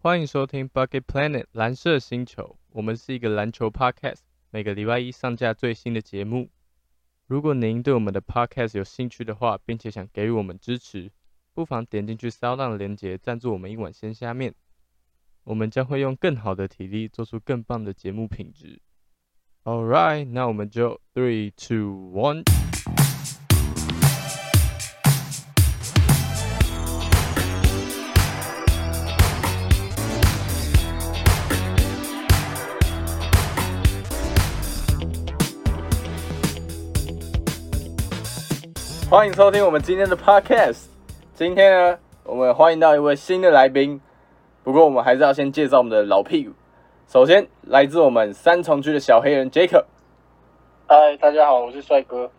[0.00, 6.50] 欢迎收听 Bucket Planet 蓝色星球，我们是一个篮球 podcast，每个礼拜一上架最新的节目。
[7.26, 11.10] 如果您对我们的 podcast 有兴趣的话，并且想给予我们支持，
[11.52, 14.54] 不妨点进去 Sound 的链接赞助我们一碗鲜虾面，
[15.42, 18.80] 我们将会用更好的体力做出更棒的节目品质。
[19.64, 22.44] All right，那我们就 three two one。
[39.10, 40.84] 欢迎收听我们今天的 podcast。
[41.32, 43.98] 今天呢，我们欢迎到一位新的来宾，
[44.62, 46.52] 不过我们还是要先介绍我们的老屁股。
[47.06, 49.86] 首先，来自我们三重区的小黑人 Jacob。
[50.86, 52.30] 嗨，大家好，我是帅哥。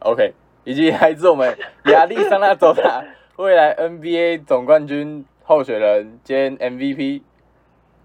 [0.00, 3.04] OK，以及来自我们亚利桑那州的
[3.38, 7.22] 未来 NBA 总冠军候选人兼 MVP，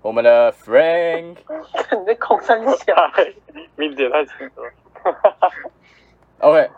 [0.04, 1.38] 我们的 Frank。
[2.00, 2.94] 你在空山小，
[3.78, 4.72] 名字也太长了。
[6.38, 6.70] OK，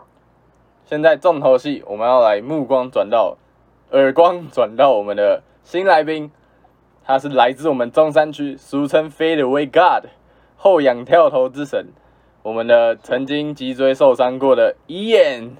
[0.84, 3.38] 现在重头戏，我们要来目光转到，
[3.90, 6.30] 耳光转到我们的新来宾，
[7.04, 10.10] 他是来自我们中山区，俗称 Fadeaway God
[10.56, 11.88] 后仰跳投之神，
[12.42, 15.52] 我们的曾经脊椎受伤过的 Ian。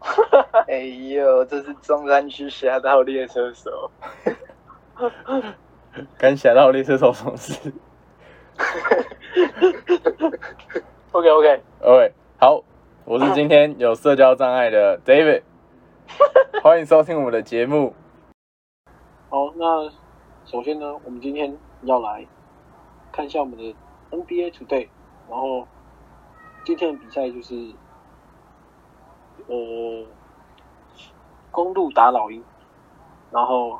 [0.68, 3.90] 哎呦，这是中山区侠盗猎车手。
[6.16, 7.72] 跟侠盗猎车手什么事
[11.12, 12.62] OK OK，？OK，好，
[13.10, 15.42] 我是今天有社交障碍的 David，
[16.62, 17.94] 欢迎收听我们的节目。
[19.30, 19.90] 好，那
[20.44, 22.26] 首先呢，我们今天要来
[23.10, 23.74] 看一下我们的
[24.10, 24.88] NBA Today，
[25.26, 25.66] 然后
[26.66, 27.72] 今天的比赛就是
[29.46, 30.06] 呃
[31.50, 32.44] 公路打老鹰，
[33.30, 33.78] 然后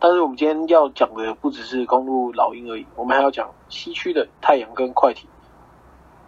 [0.00, 5.30] 但是我们今天要讲的不只是公路老鹰而已，我们还要讲西区的太阳跟快艇，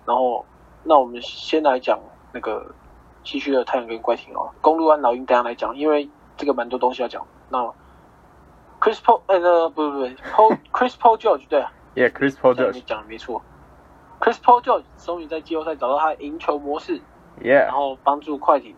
[0.07, 0.47] 然后
[0.85, 1.99] 那我们先来讲
[2.33, 2.75] 那个
[3.25, 7.27] 西区的太阳跟快艇哦，公路安老鹰等一下来讲，因为这个蛮多东西要讲。
[7.49, 7.59] 那
[8.81, 12.81] Chris Paul，呃，那不不不，Paul Chris Paul George 对啊，Yeah，Chris Paul George 你。
[12.81, 13.41] 讲的没错。
[14.21, 17.01] Chris Paul George 终于在季后赛找到他的赢球模式，
[17.37, 18.75] 然 Yeah，然后帮助快艇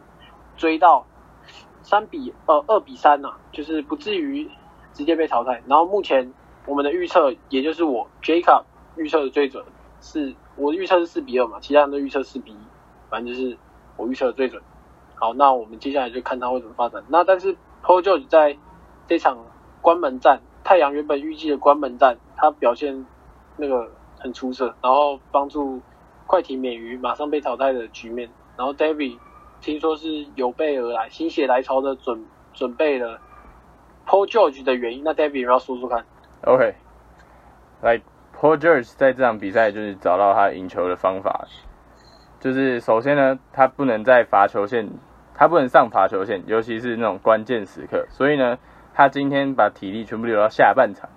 [0.56, 1.06] 追到
[1.82, 4.50] 三比呃二比三呐、就是不至于
[4.92, 5.62] 直接被淘汰。
[5.66, 6.32] 然后目前
[6.66, 8.64] 我们的预测，也就是我 Jacob
[8.96, 9.64] 预测的最准，
[10.00, 12.58] 是我预测是四比二嘛，其他人都预测四比一，
[13.10, 13.56] 反正就是
[13.96, 14.62] 我预测的最准。
[15.16, 17.02] 好，那我们接下来就看他会怎么发展。
[17.08, 18.56] 那但是 Paul George 在
[19.06, 19.38] 这场
[19.80, 23.06] 关门战，太阳原本预计的关门战，他表现
[23.56, 25.80] 那个很出色，然后帮助
[26.26, 28.28] 快艇免于马上被淘汰的局面。
[28.56, 29.18] 然后 David
[29.60, 33.20] 听说是有备而来，心血来潮的准准备了
[34.06, 35.02] Paul George 的原因。
[35.04, 36.04] 那 David 要不要说说看
[36.42, 36.74] ？OK，
[37.82, 38.00] 来、
[38.44, 41.46] Paul George 在这场比赛就是找到他赢球的方法，
[42.38, 44.86] 就是首先呢，他不能在罚球线，
[45.34, 48.58] 他不能上罚球线，尤其是那种关键时刻，所以呢，
[48.92, 51.08] 他今天把体力全部留到下半场，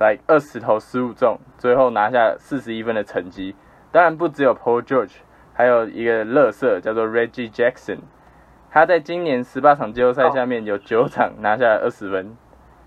[0.00, 3.54] 来二十投十五中，最后拿下四十一分的成绩。
[3.92, 5.18] 当然不只有 Paul George，
[5.54, 7.98] 还有一个乐色叫做 Reggie Jackson，
[8.68, 12.36] 他在今年十八场季后赛下面有九场拿下二十分，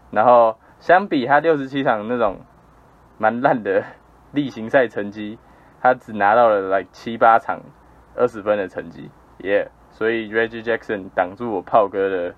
[0.10, 2.42] 然后相比他六十七场那种
[3.22, 3.84] 蛮烂的
[4.32, 5.38] 例行赛成绩，
[5.80, 7.62] 他只拿到了来七八场
[8.16, 9.12] 二十分的成绩，
[9.44, 12.34] 耶、所以 Reggie Jackson 挡住我炮哥的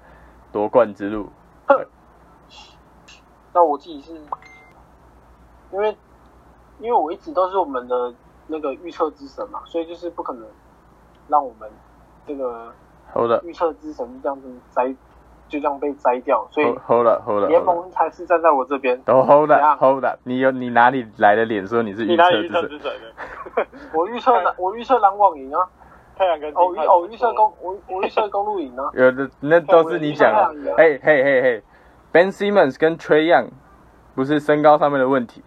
[0.51, 1.29] 夺冠之路。
[3.55, 4.13] 那我自己是，
[5.71, 5.95] 因为
[6.79, 8.13] 因为我一直都是我们的
[8.47, 10.45] 那个预测之神嘛，所以就是不可能
[11.29, 11.71] 让我们
[12.27, 12.73] 这个
[13.13, 14.93] Hold up, 预测之神就这样子摘，
[15.53, 18.99] 就这样被摘掉，所以 hold up, hold up, 联盟才是站在我这边。
[19.03, 20.17] 都 hold 怎 up, hold up.
[20.23, 22.91] 你有你哪里来的脸说你是预测之神？
[23.93, 25.61] 我预测篮，我预测篮网赢啊！
[26.17, 28.89] 太阳跟哦，我预哦，我预测公，我我预测公路赢啊！
[28.97, 30.73] 有的那都是你讲的。
[30.75, 31.63] 嘿嘿嘿嘿
[32.11, 33.49] ，Ben Simmons 跟 Trey Young
[34.15, 35.43] 不是身高上面的问题，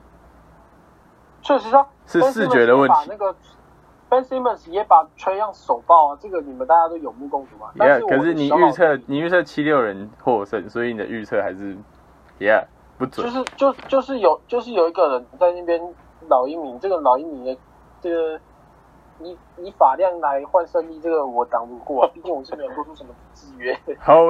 [1.43, 3.35] 确实啊，是视觉的问题那个
[4.09, 7.71] Ben Simmons 也把 Trey Young 手爆啊，这个你们大家都有目共睹嘛。
[7.77, 11.77] 但 Yeah，是可是你预测你预测七六人获胜，所以你的预测还是
[12.39, 12.67] Yeah
[12.99, 13.33] 不准就。
[13.33, 15.95] 是就就是有就是有一个人在那边
[16.29, 17.57] 老一名，这个老一名的
[18.01, 18.39] 这个
[19.19, 23.77] 以以法量来换胜利，这个我挡不过、啊，毕竟我是没有做出什么制约。
[23.99, 24.25] 好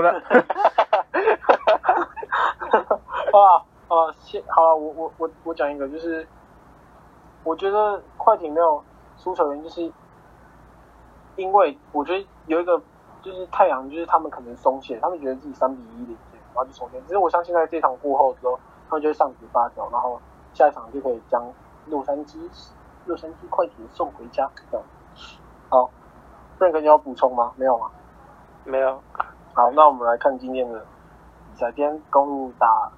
[3.38, 6.26] 啊啊，先好了，我我我我讲一个，就是
[7.44, 8.82] 我觉得快艇没有
[9.16, 9.92] 输球原因，就是
[11.36, 12.80] 因为我觉得有一个
[13.22, 17.00] 就是太阳，就是他们可能松懈，他们觉得自己三比一领先，然后就松懈。
[17.02, 18.58] 只是我相信在这场过后之后，
[18.88, 20.20] 他们就会上紧发条，然后
[20.54, 21.44] 下一场就可以将
[21.86, 22.38] 洛杉矶
[23.06, 24.48] 洛杉矶快艇送回家。
[24.70, 24.86] 这样，
[25.68, 25.90] 好
[26.58, 27.52] ，Frank 你要补充吗？
[27.56, 27.90] 没有吗？
[28.64, 29.00] 没有，
[29.54, 31.70] 好，那我们来看今天的比赛。
[31.72, 32.90] 今天公路打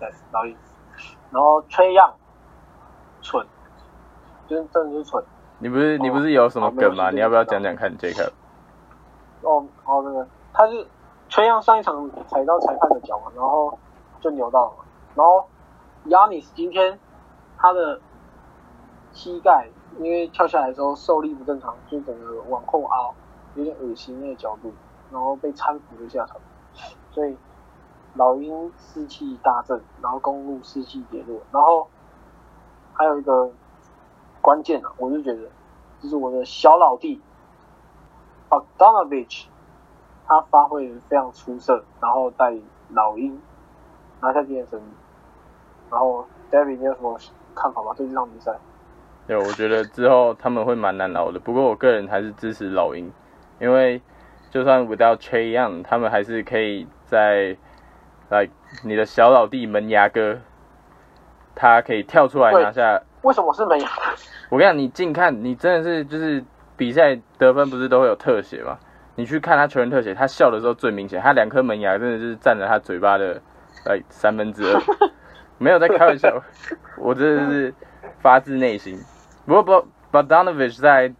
[0.00, 0.56] 在老鹰，
[1.30, 2.12] 然后崔样
[3.20, 3.46] 蠢，
[4.52, 5.24] 真真的是蠢。
[5.58, 7.08] 你不是你不是有什么梗吗？
[7.08, 8.30] 哦你要不要讲讲看，Jacob？
[9.42, 10.86] 哦，哦，那个他是
[11.28, 13.78] 吹样上一场踩到裁判的脚嘛，然后
[14.20, 14.72] 就扭到了。
[15.14, 15.46] 然后
[16.06, 16.98] Yanis 今天
[17.56, 18.00] 他的
[19.12, 19.68] 膝盖
[19.98, 23.14] 因为跳下来的时候受力不正常，就整个往后凹，
[23.54, 24.72] 有点恶心那个角度，
[25.10, 26.36] 然后被搀扶了下场，
[27.12, 27.36] 所以
[28.14, 31.88] 老鹰士气大振，然后公路士气跌落，然后
[32.94, 33.50] 还有一个
[34.42, 35.38] 关键啊，我就觉得
[36.00, 37.20] 就是我的小老弟
[38.50, 39.44] Bogdanovich，
[40.26, 42.52] 他发挥的非常出色，然后带
[42.90, 43.40] 老鹰
[44.20, 44.84] 拿下第二胜利。
[45.90, 47.16] 然后 David，你有什么
[47.54, 47.94] 看法吗？
[47.96, 48.52] 对这场比赛？
[49.28, 51.38] 对，我觉得之后他们会蛮难熬的。
[51.38, 53.12] 不过我个人还是支持老鹰，
[53.60, 54.02] 因为
[54.50, 57.56] 就算 without Che Young，他们还是可以在
[58.28, 58.48] 来
[58.82, 60.40] 你的小老弟门牙哥，
[61.54, 63.00] 他可以跳出来拿下。
[63.22, 63.88] 为什么是门牙？
[64.48, 66.44] 我跟你讲，你近看，你真的是就是
[66.76, 68.78] 比赛得分不是都会有特写吗？
[69.14, 73.40] 你去看他球员特写，他笑的时候最明显，他两颗门牙真的是占了他嘴巴的
[73.84, 74.82] 呃三分之二，
[75.58, 76.42] 没有在开玩笑，
[76.96, 77.74] 我真的是
[78.20, 78.98] 发自内心。
[79.46, 81.12] 不过不 Bogdanovich 在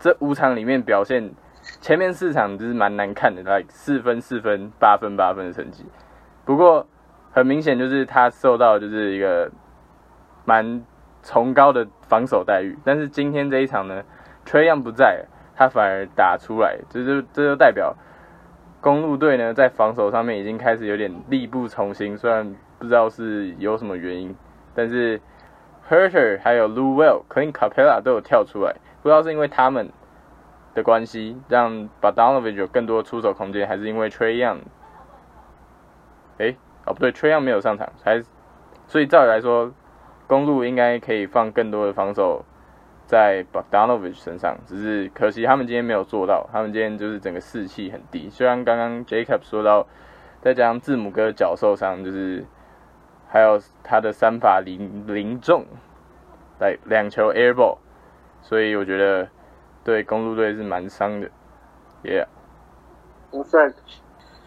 [0.00, 1.32] 这五场里面表现，
[1.80, 5.86] 前面四场就是蛮难看的，来四分四分八分八分的成绩。
[6.44, 6.86] 不过
[7.30, 9.50] 很明显就是他受到就是一个
[10.44, 10.82] 蛮
[11.28, 14.02] 崇高的防守待遇，但是今天这一场呢，
[14.46, 17.94] 崔样不在，他反而打出来，这就这就代表
[18.80, 24.34] 公路队呢在防守上面已经开始有点力不从心，虽然不知道是有什么原因，
[24.74, 25.20] 但是
[25.90, 29.90] Herter 还有 Lou Well、Clint Capella 都有跳出来，不知道是因为他们
[30.74, 34.60] 的关系让把 Donovan 有更多出手空间，还是因为 Trey Young，
[36.38, 38.22] 诶，哦不对，Trayon 没有上场，还
[38.86, 39.70] 所以照理来说，
[40.28, 42.44] 公路应该可以放更多的防守
[43.06, 48.28] 在 Bogdanovich 身上，只是可惜他们今天没有做到，他们今天就是整个士气很低。
[48.30, 49.86] 虽然刚刚 Jacob 说到，
[50.42, 52.44] 再加上字母哥脚受伤，就是
[53.26, 55.64] 还有他的三法零零中，
[56.60, 57.78] 来两球 air ball，
[58.42, 59.28] 所以我觉得
[59.82, 61.30] 对公路队是蛮伤的。
[62.04, 63.74] Yeah，Frank，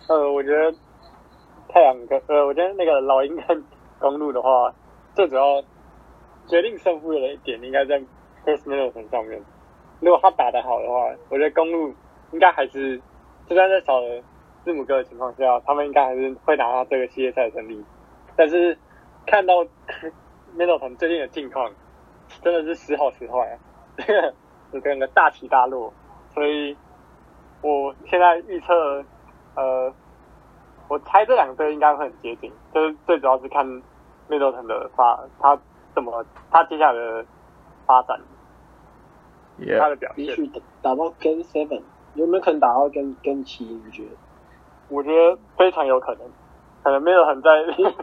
[0.07, 0.71] 呃，我觉得
[1.67, 3.63] 太阳跟呃，我觉得那个老鹰跟
[3.99, 4.73] 公路的话，
[5.15, 5.61] 最主要
[6.47, 7.99] 决定胜负的一点应该在
[8.45, 9.41] Chris Middleton 上面。
[9.99, 11.93] 如果他打得好的话，我觉得公路
[12.31, 12.99] 应该还是，
[13.47, 14.21] 就算在少了
[14.63, 17.83] 字母哥的情况下，他们应该还是会拿到这个系列赛的胜利。
[18.35, 18.77] 但是
[19.25, 19.63] 看到
[20.57, 21.71] Middleton 最近的近况，
[22.41, 23.59] 真的是时好时坏啊，
[23.97, 24.03] 这
[24.79, 25.93] 个整个大起大落，
[26.33, 26.75] 所以
[27.61, 29.05] 我现在预测，
[29.55, 29.93] 呃，
[30.87, 33.65] 我猜这两队应该会很接近，就是最主要是看
[34.29, 35.59] Middleton 的发，他
[35.93, 37.25] 怎么他接下来的
[37.85, 38.19] 发展，
[39.79, 40.47] 他的表现，必须
[40.81, 41.81] 打到 Game Seven，
[42.15, 43.65] 有没有可能打到 Game Game 七？
[43.65, 44.11] 你觉得？
[44.89, 46.27] 我觉得非常有可能，
[46.83, 47.93] 可能 Middleton 在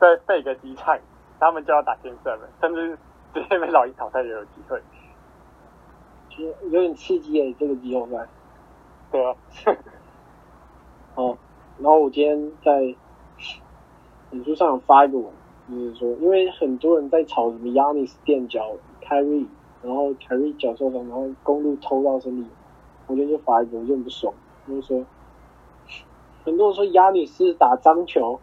[0.00, 0.98] 在备个几场，
[1.38, 2.98] 他们就要打 Game Seven，甚至
[3.34, 4.80] 直接被老鹰淘汰也有机会，
[6.30, 8.26] 其实有点刺激诶，这个季后赛。
[9.12, 9.36] 对啊，
[11.14, 11.38] 哦，
[11.78, 12.80] 然后我今天在
[14.30, 15.30] 脸书上有发一个文，
[15.68, 19.46] 就是说，因为很多人在吵什么 Yanis 垫脚 Kyrie，
[19.82, 22.46] 然后 Kyrie 脚受伤，然后公路偷到胜利，
[23.06, 24.32] 我觉得就发一个，我就很不爽，
[24.68, 25.04] 就是说，
[26.44, 28.38] 很多人说 Yanis 打脏球，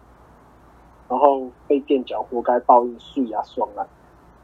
[1.07, 3.87] 然后被垫脚，活该报应，碎啊爽啊。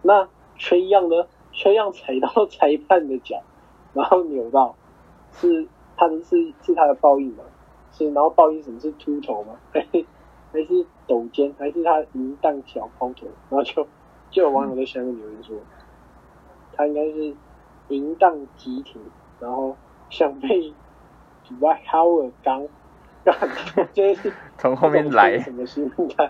[0.01, 1.27] 那崔样呢？
[1.51, 3.41] 崔样踩到裁判的脚，
[3.93, 4.75] 然后扭到，
[5.31, 5.67] 是
[5.97, 7.43] 他的是是他的报应吗？
[7.91, 9.55] 是，然后报应什么是秃头吗？
[9.73, 11.51] 还是抖肩？
[11.57, 13.27] 还是他淫荡小抛头？
[13.49, 13.85] 然后就
[14.31, 15.57] 就有网友在下面留言说，
[16.73, 17.33] 他应该是
[17.87, 18.99] 淫荡集体，
[19.39, 19.75] 然后
[20.11, 20.71] 想被
[21.49, 22.67] Dwight Howard 刚，
[23.25, 23.35] 干，
[23.91, 26.29] 这是从后面来 什么心态？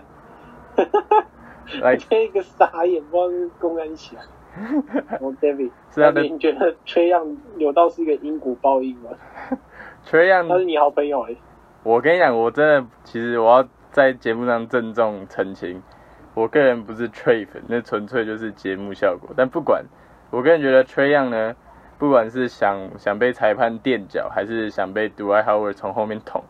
[1.82, 4.16] 来这个傻眼，不知道是公安小。
[5.08, 9.10] 然后 David， 是他的你觉得崔样有到是一个因果报应吗？
[10.02, 11.36] 崔样他是你好朋友哎、
[11.84, 15.82] 我跟你讲，我真的，其实我要在节目上郑重澄清，
[16.34, 19.30] 我个人不是 Trey 粉，那纯粹就是节目效果。
[19.36, 19.84] 但不管，
[20.30, 21.56] 我个人觉得 trayon 呢，
[21.98, 26.44] 不管是想想被裁判垫脚，还是想被 d w i g h Howard 从后面捅，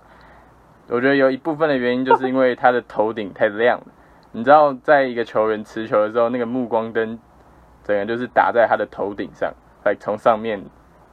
[0.88, 3.86] 我觉得有一部分的原因就是因为他的头顶太亮了。
[4.32, 7.18] 你知道，在一个球员持球的时候，那个目光灯
[7.82, 9.52] 整个就是打在他的头顶上，
[9.84, 10.62] 来从上面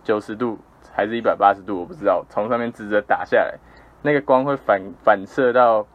[0.03, 0.59] 九十度
[0.93, 3.57] 还是一百八十度，我不知道，从上面直着打下来，
[4.01, 5.87] 那个光会反反射到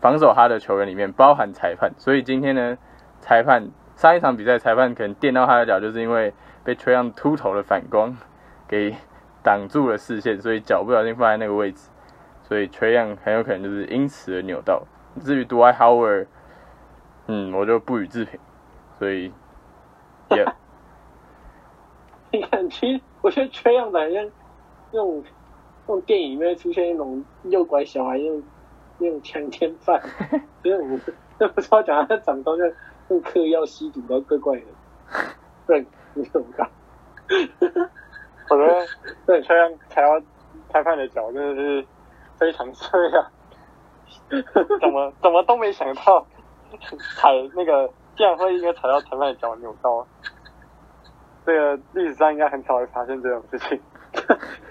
[0.00, 1.92] 防守他的球员里面，包含裁判。
[1.98, 2.78] 所以今天呢，
[3.20, 6.32] 裁判上一场比赛裁判可能电到他的脚，就是因为
[6.64, 8.16] 被吹上秃头的反光
[8.66, 8.94] 给
[9.42, 11.90] 挡住了视线，所以脚不小心放在那个位置，
[12.42, 14.82] 所以吹样很有可能就是因此而扭到。
[15.22, 16.26] 至于 Dwight Howard，
[17.26, 18.40] 嗯，我就不予置评。
[18.98, 19.32] 所以，
[20.30, 20.44] 也，
[22.32, 24.30] 你看，其实我觉得缺样的像
[24.92, 25.24] 那种
[25.86, 28.28] 那种电影里面出现那种诱拐小孩那
[29.08, 30.00] 种那种强奸犯，
[30.62, 30.98] 所以我
[31.38, 32.70] 那不知道讲他长高像
[33.08, 34.66] 顾客要吸毒的怪怪的。
[35.66, 36.68] 对，你怎么看？
[38.50, 38.86] 我觉得
[39.26, 40.20] 对缺样踩到
[40.70, 41.86] 裁判的脚真的是
[42.36, 43.30] 非常脆啊！
[44.80, 46.26] 怎么怎么都没想到
[47.16, 50.06] 踩那个竟然会应该踩到裁判的脚扭到，
[51.46, 53.80] 这个历史上应该很少会发生这种事情，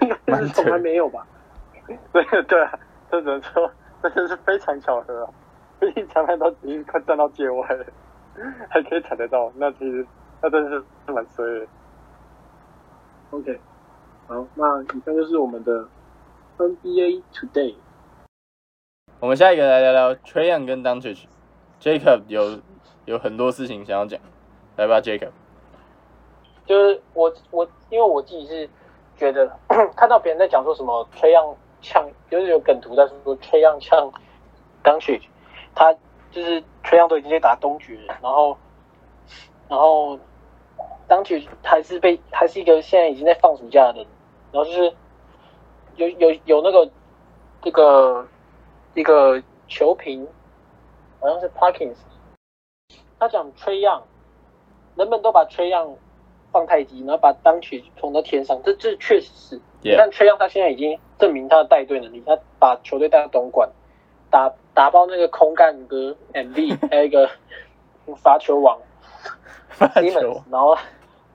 [0.02, 1.26] 应该是从来没有吧？
[2.12, 2.78] 对对啊，
[3.10, 3.70] 这只能说
[4.08, 5.30] 真的是非常巧合啊！
[5.78, 7.84] 毕竟裁判都已经快站到界外了，
[8.68, 10.06] 还可以踩得到，那其实
[10.40, 11.66] 那真的是蛮衰的。
[13.30, 13.60] OK，
[14.26, 15.86] 好，那以上就是我们的
[16.58, 17.74] NBA Today。
[19.20, 21.24] 我们下一个来聊聊 Trey Young 跟 Doncic。
[21.80, 22.60] Jacob 有
[23.06, 24.20] 有很多事情想要讲，
[24.76, 25.30] 来吧，Jacob。
[26.66, 28.68] 就是我我因为我自己是
[29.16, 29.50] 觉得
[29.96, 31.44] 看到别人在讲说什么吹样
[31.82, 34.10] 呛，就是有梗图在说吹样呛
[34.82, 35.22] Doncic，
[35.74, 35.92] 他
[36.30, 38.56] 就是吹样都已经在打东决了，然后
[39.68, 40.18] 然后
[41.08, 44.06] Doncic 还是被还是一个现在已经在放暑假的，
[44.52, 44.94] 然后就是
[45.96, 46.90] 有有有那个
[47.62, 48.26] 这个
[48.94, 50.26] 一个球评
[51.20, 51.96] 好像是 Parkins，
[53.18, 54.02] 他讲吹样，
[54.96, 55.96] 人们都把吹样
[56.52, 59.60] 放太极，然后把当曲捅到天上，这这确实是。
[59.96, 63.68] 但崔杨他现在已经证明他的带队能力，他把球队带到东莞，
[64.30, 67.28] 打打爆那个空干哥 MV， 还有一个
[68.22, 68.78] 罚球王
[70.50, 70.76] 然后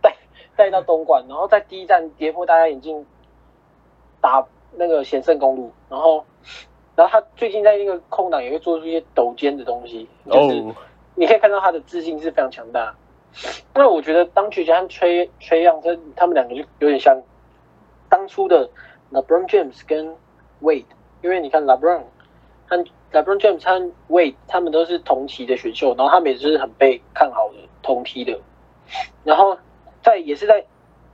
[0.01, 0.15] 带
[0.55, 3.05] 带到东莞，然后在第一站跌破大家眼镜，
[4.21, 6.23] 打那个险胜公路，然后
[6.95, 10.59] 然后他最近在那个空档也会做出一些抖肩的东西，就是。
[10.59, 10.75] 哦，
[11.17, 12.93] 你可以看到他的自信是非常强大。
[13.73, 17.21] 那我觉得当局加上吹吹样，这他们两个就有点像
[18.09, 18.69] 当初的
[19.11, 20.15] LeBron James 跟
[20.61, 20.85] Wade，
[21.21, 22.03] 因为你看 LeBron
[22.67, 22.77] 和
[23.11, 28.39] LeBron James 和 Wade 他们都是同期的选秀，然后他们也是很被看好的同梯的。
[29.23, 29.57] 然后
[30.01, 30.65] 在也是在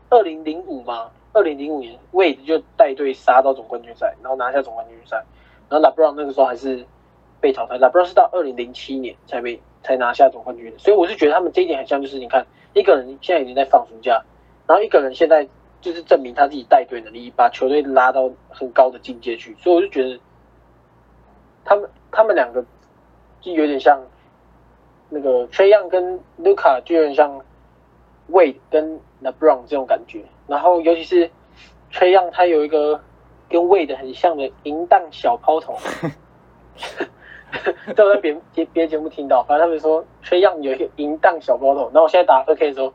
[0.09, 5.23] 二零零五嘛，二零零五年 Wade 就带队杀到总冠军赛，然后拿下总冠军赛。
[5.69, 6.85] 然后 LeBron 那个时候还是
[7.39, 14.23] 被淘汰，LeBron 是到二零零七年才被才拿下总冠军，所以我是觉得他们这一点很像，就是你看一个人现在已经在放暑假，
[14.67, 15.47] 然后一个人现在
[15.81, 20.19] 就是证明他自己带队能力，把球队拉到很高的境界去，所以我就觉得
[21.65, 22.63] 他们他们两个
[23.41, 23.99] 就有点像
[25.09, 27.41] 那个崔样跟 Luca 就有点像
[28.29, 31.29] Wade 跟 LeBron 这种感觉，然后尤其是
[31.89, 33.01] 崔样他有一个
[33.49, 35.75] 跟 Wade 很像的淫荡小抛投。
[37.95, 42.93] 这我在别别别节目听到，反正他们说吹样有一个淫荡小抛头，然后我现在打二 K 的时候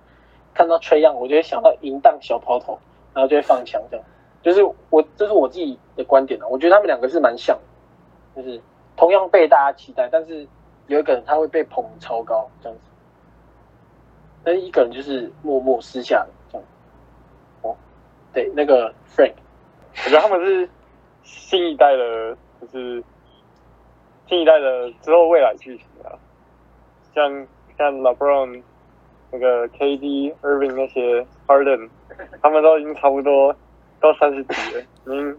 [0.54, 2.78] 看到吹样，我就会想到淫荡小抛头，
[3.12, 4.06] 然后就会放枪这样。
[4.42, 7.58] 就是我这是我自己的观点啊，我觉得他们两个是蛮像，
[8.34, 8.60] 就是
[8.96, 10.46] 同样被大家期待，但是
[10.86, 12.84] 有一个人他会被捧超高这样子，
[14.44, 16.66] 但是一个人就是默默私下的这样。
[17.62, 17.76] 哦，
[18.32, 19.34] 对，那个 Frank，
[20.04, 20.68] 我觉得他们是
[21.24, 23.02] 新一代的，就是
[24.28, 26.18] 新一代的之后未来剧情啊，
[27.14, 27.46] 像
[27.78, 28.62] 像 LeBron、
[29.30, 31.88] 那个 KD、Irving 那些 Harden，
[32.42, 33.54] 他们都已经差不多
[34.00, 35.38] 到三十几了，已经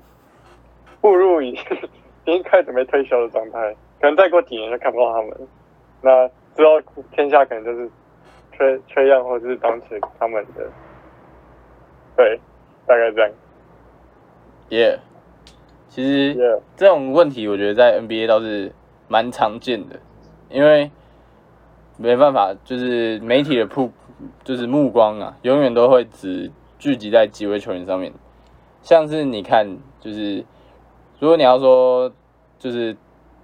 [1.01, 1.51] 步入已
[2.25, 5.47] 已经快准备退休的状态，可能再过几年就看不到他们。
[6.01, 6.79] 那之后
[7.11, 7.89] 天下可能就是
[8.53, 10.69] 吹吹样或者是当时他们的，
[12.15, 12.39] 对，
[12.85, 13.31] 大概这样。
[14.69, 14.99] 耶。
[15.89, 18.71] 其实这种问题，我觉得在 NBA 倒是
[19.07, 19.99] 蛮常见的，
[20.49, 20.91] 因为
[21.97, 23.91] 没办法，就是媒体的目
[24.43, 28.13] 就是目光啊，永远都会只聚集在几位球员上面。
[28.83, 29.67] 像是你看，
[29.99, 30.45] 就是
[31.19, 32.11] 如果你要说
[32.59, 32.95] 就是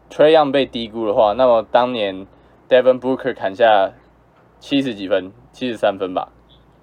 [0.09, 2.27] Trey Young 被低估的话，那么当年
[2.69, 3.91] Devin Booker 砍下
[4.59, 6.29] 七十几分，七十三分吧，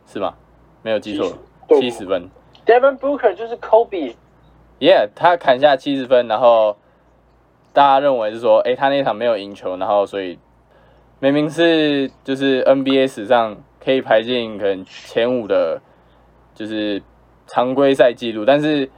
[0.07, 0.35] 是吗？
[0.83, 1.33] 没有记错，
[1.69, 2.29] 对七十分。
[2.67, 4.15] Devin Booker 就是 Kobe，
[4.81, 6.79] Yeah，他砍下七十分，然后
[7.75, 10.39] 大家认为是说，诶，他那场没有赢球，然后所以
[11.19, 15.83] 明明是就是 NBA 史上可以排进可能前五的，
[16.55, 17.03] 就是
[17.47, 18.91] 常规赛记录，但是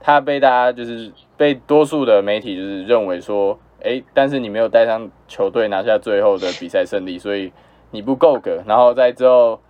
[0.00, 7.52] 他被大家就是被多数的媒体就是认为说，诶，但是你没有带上球队拿下最后的比赛胜利，所以
[7.90, 9.60] 你不够格，然后在之后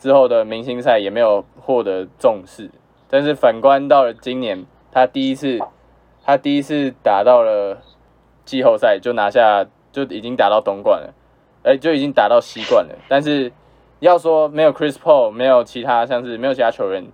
[0.00, 2.72] 之后的明星赛也没有获得重视。
[3.08, 5.58] 但是反观到了今年，他第一次
[6.24, 7.82] 他第一次打到了
[8.44, 11.14] 季后赛就拿下，就已经打到东冠了，
[11.62, 12.94] 哎，就已经打到西冠了。
[13.08, 13.52] 但是
[14.00, 17.06] 要说没有 Chris Paul，没有其他像是没有其他球员，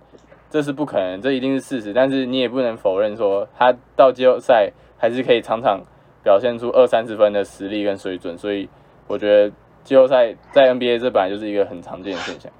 [0.49, 1.93] 这是不可能，这一定是事实。
[1.93, 5.81] 但是你也不能否认说他到季后赛还是可以场场
[6.23, 8.37] 表现出二三十分的实力跟水准。
[8.37, 8.69] 所以
[9.07, 9.53] 我觉得
[9.83, 12.51] 季后赛在 NBA 这本来就是一个很常见的现象。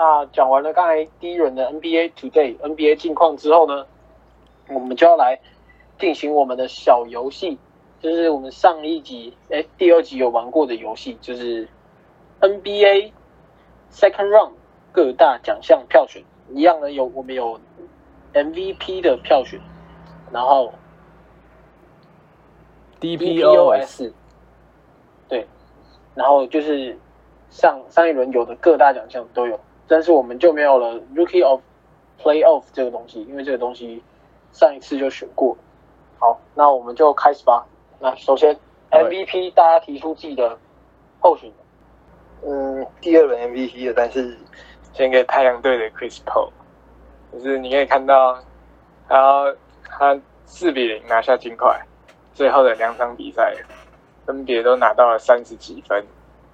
[0.00, 3.86] 好，那讲完了刚才第一轮的 NBA Today NBA 近况之后呢，
[4.70, 5.38] 我们就要来
[5.98, 7.58] 进行我们的小游戏，
[8.00, 11.68] 就是我们上一集哎第二集有玩过的游戏，就是
[12.40, 13.12] NBA
[13.92, 14.52] Second Round
[14.90, 17.60] 各大奖项票选，一样的有我们有
[18.32, 19.60] MVP 的票选，
[20.32, 20.72] 然后
[23.02, 24.12] DPOS
[25.28, 25.46] 对，
[26.14, 26.98] 然后就是
[27.50, 31.60] 上上一轮有的各大奖项都有，但是我们就没有了 Rookie of
[32.22, 34.00] Playoff 这个东西，因为这个东西
[34.52, 35.56] 上一次就选过。
[36.20, 37.66] 好，那我们就开始吧。
[37.98, 38.56] 那首先
[38.92, 40.56] MVP 大家提出自己的
[41.18, 41.58] 候选人。
[42.46, 44.38] 嗯，第二轮 MVP 的，但是
[44.92, 46.50] 先给太阳队的 Chris Paul，
[47.32, 48.38] 就是你可以看到，
[49.08, 49.52] 他
[49.88, 51.80] 他四比零拿下金块，
[52.32, 53.52] 最后的两场比赛
[54.24, 56.06] 分别都拿到了三十几分，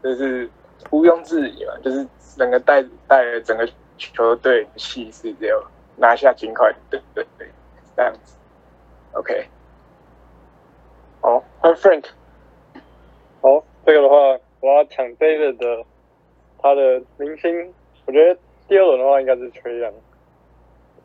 [0.02, 0.50] 这是
[0.90, 2.06] 毋庸置疑嘛，就是
[2.37, 3.68] 整个带带了整个
[3.99, 5.62] 球队气势，只有
[5.97, 7.49] 拿下金块，对对对，
[7.97, 8.37] 这样子
[9.12, 9.47] ，OK，
[11.21, 12.04] 好，那 Frank，
[13.40, 14.17] 好，这个的话，
[14.60, 15.84] 我要抢 David 的
[16.58, 17.73] 他的明星，
[18.06, 19.93] 我觉得第二轮的话应该是崔杨，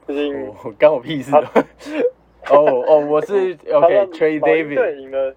[0.06, 1.32] 毕竟哦，干我屁事！
[2.50, 5.36] 哦哦，我是他 OK 让 Trey 老鹰 David，队赢了，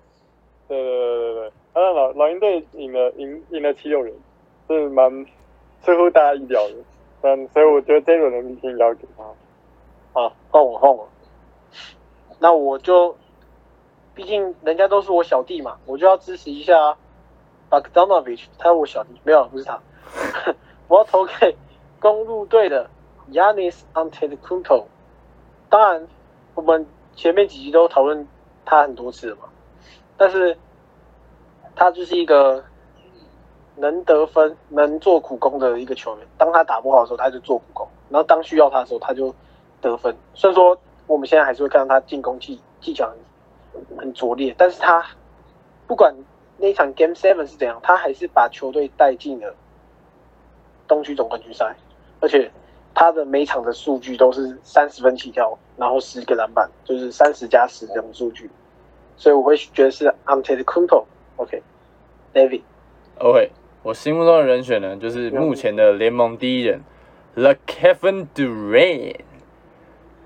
[0.67, 4.15] 对对对对对，啊老老鹰队赢了赢赢了七六人，
[4.69, 5.27] 是蛮
[5.83, 6.75] 出乎大家意料的，
[7.21, 9.25] 但所以我觉得这一轮的明星要给他。
[10.13, 11.09] 好，换我换我。
[12.39, 13.17] 那我就，
[14.15, 16.97] 毕竟人家都是我小弟嘛，我就要支持一下
[17.69, 19.81] Bogdanovich，他是我小弟，没有，不是他。
[20.87, 21.57] 我要投给
[21.99, 22.89] 公路队的
[23.33, 24.85] Yanis Antetokounmpo。
[25.69, 26.07] 当然，
[26.55, 28.29] 我们前面几集都讨论
[28.65, 29.49] 他很多次了嘛，
[30.17, 30.57] 但是
[31.77, 32.65] 他就是一个
[33.77, 36.27] 能得分、能做苦工的一个球员。
[36.39, 39.35] 当他打不好的时候，他就做苦工；然后当需要他的时候，他就
[39.81, 40.15] 得分。
[40.35, 43.13] 虽然说我们现在还是会看到他进攻技技巧
[43.73, 45.05] 很很拙劣，但是他
[45.87, 46.15] 不管
[46.57, 49.55] 那场 Game Seven 是怎样，他还是把球队带进了
[50.87, 51.75] 东区总冠军赛，
[52.21, 52.51] 而且
[52.95, 58.49] 他的每场的数据都是三十分起跳，然后十个篮板，就是三十加十这种数据，
[59.17, 61.05] 所以我会觉得是 Antetokounmpo。
[61.37, 62.63] OK，David。
[63.19, 63.51] OK，
[63.83, 66.81] 我心目中的人选呢，就是目前的联盟第一人
[67.35, 69.17] ，The Kevin Durant。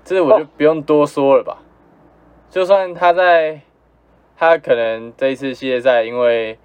[0.03, 1.61] 这我就不用多说了吧。
[2.49, 3.61] 就算他在，
[4.35, 6.57] 他可能这一次系列赛因为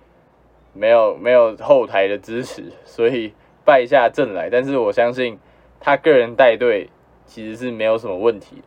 [0.73, 4.49] 没有没有后台的支持，所以败下阵来。
[4.51, 5.39] 但是我相信
[5.79, 6.89] 他个人带队
[7.27, 8.63] 其实是没有什么问题的，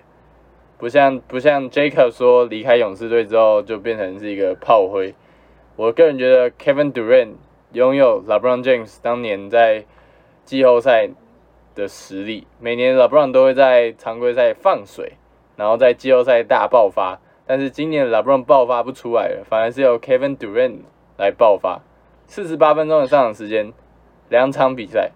[0.78, 5.16] 不像不像 Jacob 说离开勇士队之后就变成是一个炮灰。
[5.78, 7.36] 我个人觉得 Kevin Durant
[7.72, 9.86] 拥有 LeBron James 当年在
[10.44, 11.08] 季后赛
[11.76, 15.14] 的实力，每年 LeBron 都会在常规赛放水，
[15.56, 17.20] 然后在季后赛大爆发。
[17.46, 20.80] 但是今年 LeBron 爆发不出来了，反而是由 Kevin Durant
[21.16, 21.82] 来爆发。
[22.26, 23.72] 四十八分钟的上场时间，
[24.30, 25.12] 两场比赛，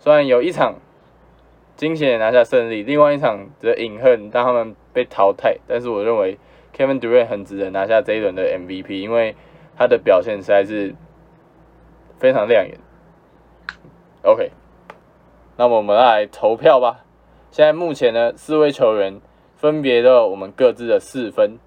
[0.00, 0.74] 虽然有一场
[1.76, 5.56] 惊险拿下胜利，另外一场则饮恨让他们被淘汰。
[5.68, 6.36] 但是我认为
[6.76, 9.36] Kevin Durant 很值得拿下这一轮的 MVP，因为
[9.78, 10.92] 他的表现实在是
[12.18, 12.76] 非常亮眼。
[14.22, 14.50] OK，
[15.56, 17.04] 那么我们来投票吧。
[17.52, 19.20] 现在目前呢，四位球员
[19.54, 21.58] 分别都有我们各自的四分。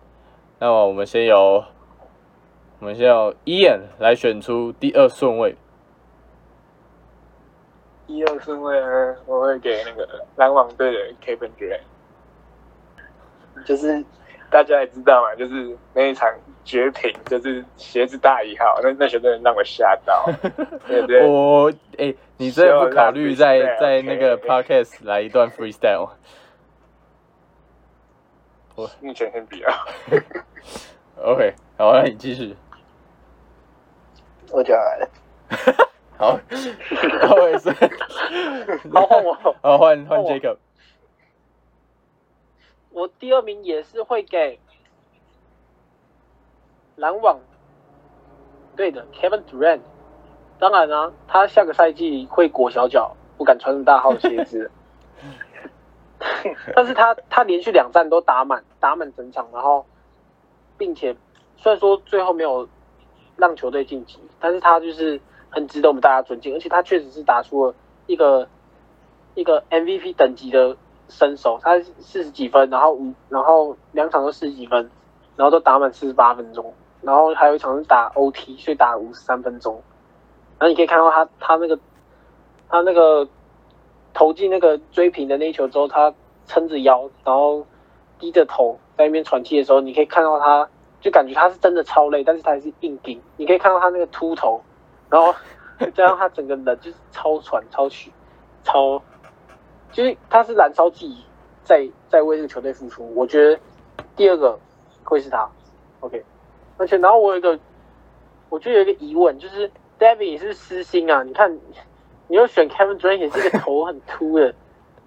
[0.59, 1.63] 那么我们先由
[2.79, 5.55] 我们先由 Ian 来选出第二顺位。
[8.05, 11.79] 第二顺位呢，我会给那个篮网队的 Kevin Durant，
[13.65, 14.03] 就是
[14.51, 16.29] 大家也知道嘛，就是那一场
[16.63, 20.25] 绝品，就是鞋子大一号，那那球真的让我吓到，
[20.87, 21.25] 对对？
[21.25, 26.09] 我哎、你真的不考虑在在那个 podcast 来一段 freestyle？
[28.75, 29.69] 我我目前先不要。
[31.23, 32.55] OK，好，那你继续。
[34.51, 35.09] 我讲完了。
[36.17, 36.39] 好，
[37.35, 37.69] 我也是。
[38.91, 40.57] 好换我，好换换换 Jacob。
[42.91, 44.59] 我第二名也是会给
[47.01, 47.39] 篮网
[48.75, 49.79] 队的 Kevin Durant。
[50.59, 54.69] 当然啊，他下个赛季会裹小脚，不敢穿大号鞋子。
[56.75, 59.87] 但是他他连续两战都打满，打满整场，然后
[60.77, 61.15] 并且
[61.57, 62.69] 虽然说最后没有
[63.35, 67.73] 让球队晋级，但是他就是很值得我们大家尊敬，而且他确实是打出了
[68.05, 68.47] 一个
[69.33, 70.77] 一个 MVP 等级的
[71.09, 74.91] 身手，他四十几分，然后五然后两场都四十几分，
[75.35, 79.73] 然后都打满四十八分钟，然后还有一场是打 OT，所以打五十三分钟，
[80.59, 81.79] 然后你可以看到他他那个
[82.69, 83.27] 他那个
[84.13, 86.13] 投进那个追平的那一球之后，他
[86.45, 87.65] 撑着腰，然后
[88.19, 90.67] 低着头在那边喘气的时候，你可以看到他，
[90.99, 93.21] 就感觉他是真的超累，但是他还是硬顶。
[93.37, 94.61] 你可以看到他那个秃头，
[95.09, 95.33] 然后
[95.95, 98.11] 加上他整个人就是超喘、超虚、
[98.63, 99.01] 超，
[99.91, 101.25] 就是他是燃烧自己
[101.63, 103.11] 在在为这个球队付出。
[103.15, 103.59] 我觉得
[104.15, 104.59] 第二个
[105.03, 105.49] 会是他
[106.01, 106.23] ，OK。
[106.81, 107.59] 而且然后我有一个，
[108.49, 111.57] 我就有一个疑问，就是 David 也是私心啊，你看。
[112.27, 114.55] 你又选 Kevin Durant 也是一个头很秃的，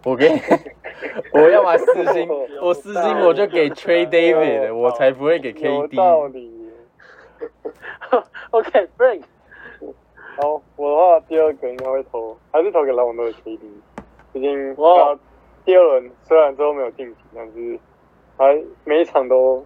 [0.05, 0.39] 我给你，
[1.33, 2.29] 我要么私心，
[2.61, 6.33] 我私心我就给 Trey David，我才不会给有道 KD。
[6.33, 6.71] 理。
[8.51, 9.23] OK，Frank，、
[10.37, 13.59] 好，我的话第二个应该会投，还是投给篮网队的 KD。
[14.35, 14.77] 毕竟
[15.65, 17.81] 第二轮虽然最后没有晋级，但是
[18.37, 19.65] 还每一场都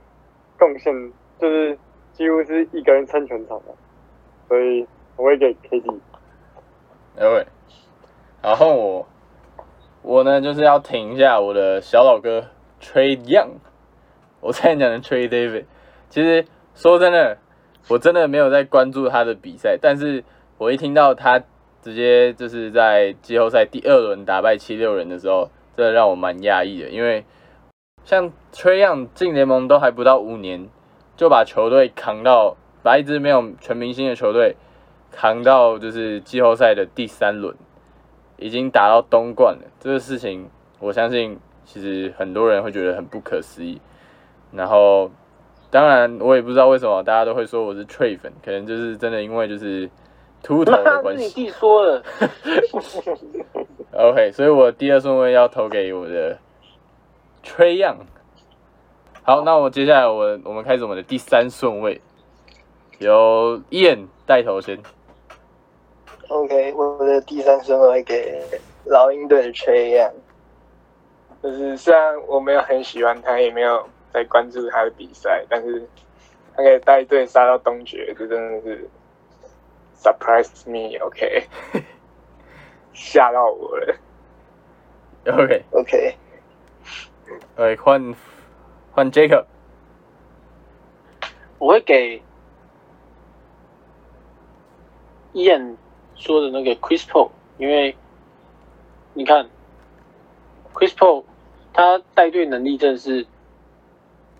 [0.57, 0.94] 贡献，
[1.40, 1.77] 就是
[2.18, 3.72] 几乎是一个人撑全场的，
[4.48, 4.85] 所以
[5.16, 6.00] 我会给 KD。
[7.16, 7.46] OK，
[8.42, 9.07] 好换我，
[10.02, 12.44] 我呢就是要挺一下我的小老哥
[12.83, 13.50] Trey Young，
[14.40, 15.66] 我之前讲的 Trey David。
[16.11, 17.38] 其实说真的，
[17.88, 20.24] 我真的没有在关注他的比赛，但是
[20.57, 21.40] 我一听到他
[21.81, 27.24] 直接就是在季后赛第二轮打败七六人的时候，真的让我蛮讶异的，因为
[28.02, 30.68] 像 Trey Young 进联盟都还不到五年，
[31.18, 34.57] 就把球队扛到，把一支没有全明星的球队。
[35.11, 37.57] 扛到就是季后赛的第三轮，
[38.37, 39.62] 已经打到东冠了。
[39.81, 43.81] 这个事情，我相信其实很多人会觉得很不可思议。
[44.52, 45.11] 然后，
[45.70, 49.90] 当然我也不知道为什么大家都会说我是 Trey 粉，可能就是真的因为就是
[50.42, 51.35] 秃头的关系。
[51.35, 52.02] 弟说了
[53.92, 56.38] ，OK，所以我第二顺位要投给我的
[57.42, 57.96] Trey Young。
[59.29, 62.01] 好，那我接下来我我们开始我们的第三顺位，
[62.97, 64.79] 由 Ian 带头先。
[66.29, 68.43] OK，我的第三顺位给
[68.87, 70.14] 老鹰队的 Trey Young。
[71.43, 75.87] 就是虽然我没有很喜欢他，也没有在关注他的比赛，但是
[76.57, 78.88] 他可以带队杀到东决，这真的是
[80.03, 81.47] surprise me，OK，
[82.95, 83.95] 吓到我了。
[85.27, 86.17] OK，OK，
[87.57, 88.14] 来，换
[88.98, 89.44] 换 Jacob。
[91.61, 92.20] 我会给
[95.34, 95.76] 燕
[96.16, 97.94] 说的那个 Chris Paul，因为
[99.14, 99.48] 你看
[100.74, 101.22] Chris Paul
[101.72, 103.24] 他带队能力真的是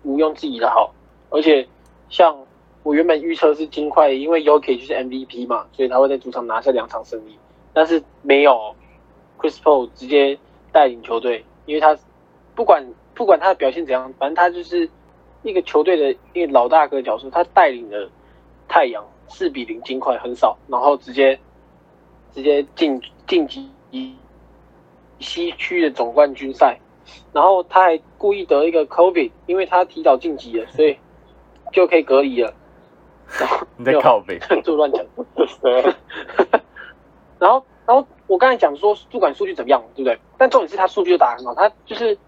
[0.03, 0.93] 毋庸置疑的好，
[1.29, 1.65] 而且
[2.09, 2.45] 像
[2.83, 7.39] 我原本预测是金块，因为 Yoki 就是 MVP 嘛，所以他会在主场拿下两场胜利，
[7.71, 8.75] 但是没有
[9.37, 10.37] Chris Paul 直接
[10.73, 11.97] 带领球队，因为他
[12.55, 12.85] 不管
[13.19, 14.89] 不管他的表现怎样，反正他就是
[15.43, 18.09] 一个球队的一个老大哥角色，他带领了
[18.69, 21.37] 太阳四比零金块很少，然后直接
[22.31, 23.69] 直接晋晋级
[25.19, 26.79] 西区的总冠军赛，
[27.33, 30.97] 然后他还故意得一个 COVID，因为他提早晋级了，所以
[31.73, 32.53] 就可以隔离了。
[33.37, 34.39] 然 后你在靠背。
[34.63, 35.05] 就乱讲。
[37.37, 40.17] 然后，然后我刚才讲说，不管数据怎么样，对不对？
[40.37, 42.21] 但重点是他数据就打得很好，他就是他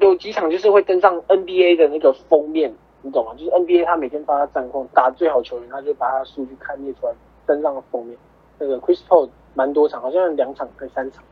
[0.00, 3.32] 有几场就是会登上 NBA 的那个封面，你懂吗？
[3.34, 7.12] 就是 NBA 他每天发他战况，打最好球员，他就把他的数据看列出来，
[7.46, 8.16] 登上了封面。
[8.58, 11.22] 那个 Chris Paul 蛮多场，好像两场跟三场，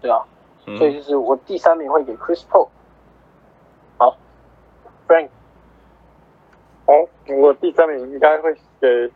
[0.00, 0.18] 对啊。
[0.64, 2.68] 嗯所以就是我第三名会给 Chris Paul。
[3.98, 4.16] 好
[5.08, 5.28] ，Frank，
[6.86, 6.92] 好，
[7.40, 9.10] 我第三名应该会给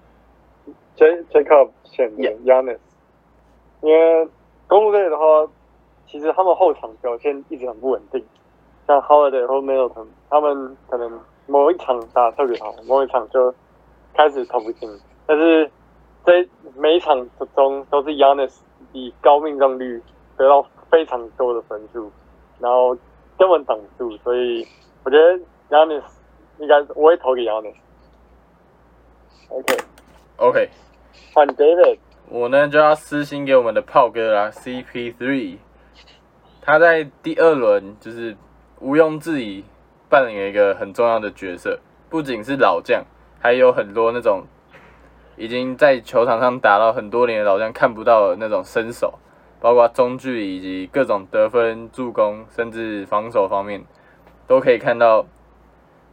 [0.97, 2.79] J Jacob 选的 Yanis，
[3.81, 4.29] 因为
[4.67, 5.49] 公路队的话，
[6.09, 8.27] 其实他们后场表现一直很不稳定，
[8.87, 13.55] 像 Holiday 或 Middleton，他们可能某一场打得特别好，某一场就
[14.15, 14.89] 开始投不进，
[15.27, 15.71] 但是
[16.25, 16.47] 在
[16.77, 18.55] 每一场中都是 Yanis
[18.93, 20.03] 以高命中率
[20.37, 22.11] 得到非常多的分数，
[22.59, 22.97] 然后
[23.39, 24.67] 根本挡不住，所以
[25.05, 25.39] 我觉得
[25.71, 26.05] Yanis
[26.59, 27.75] 应该我会投给 Yanis。
[29.49, 30.69] OK，OK，
[31.33, 35.59] 换 David，我呢就要私信给我们的炮哥啦，CP3，
[36.61, 38.37] 他在第二轮就是
[38.81, 39.65] 毋庸置疑
[40.09, 43.05] 扮演一个很重要的角色，不仅是老将，
[43.41, 44.45] 还有很多那种
[45.37, 49.19] 已经在球场上打到很多年的老将看不到的那种身手，
[49.61, 53.85] 包括中距离以及各种得分、助攻，甚至防守方面，
[54.47, 55.27] 都可以看到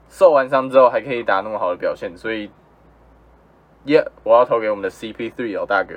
[0.07, 2.49] 受完伤之后还可以打那么好的表现，所以。
[3.87, 5.95] 耶我要投给我们的 CP3 老大哥。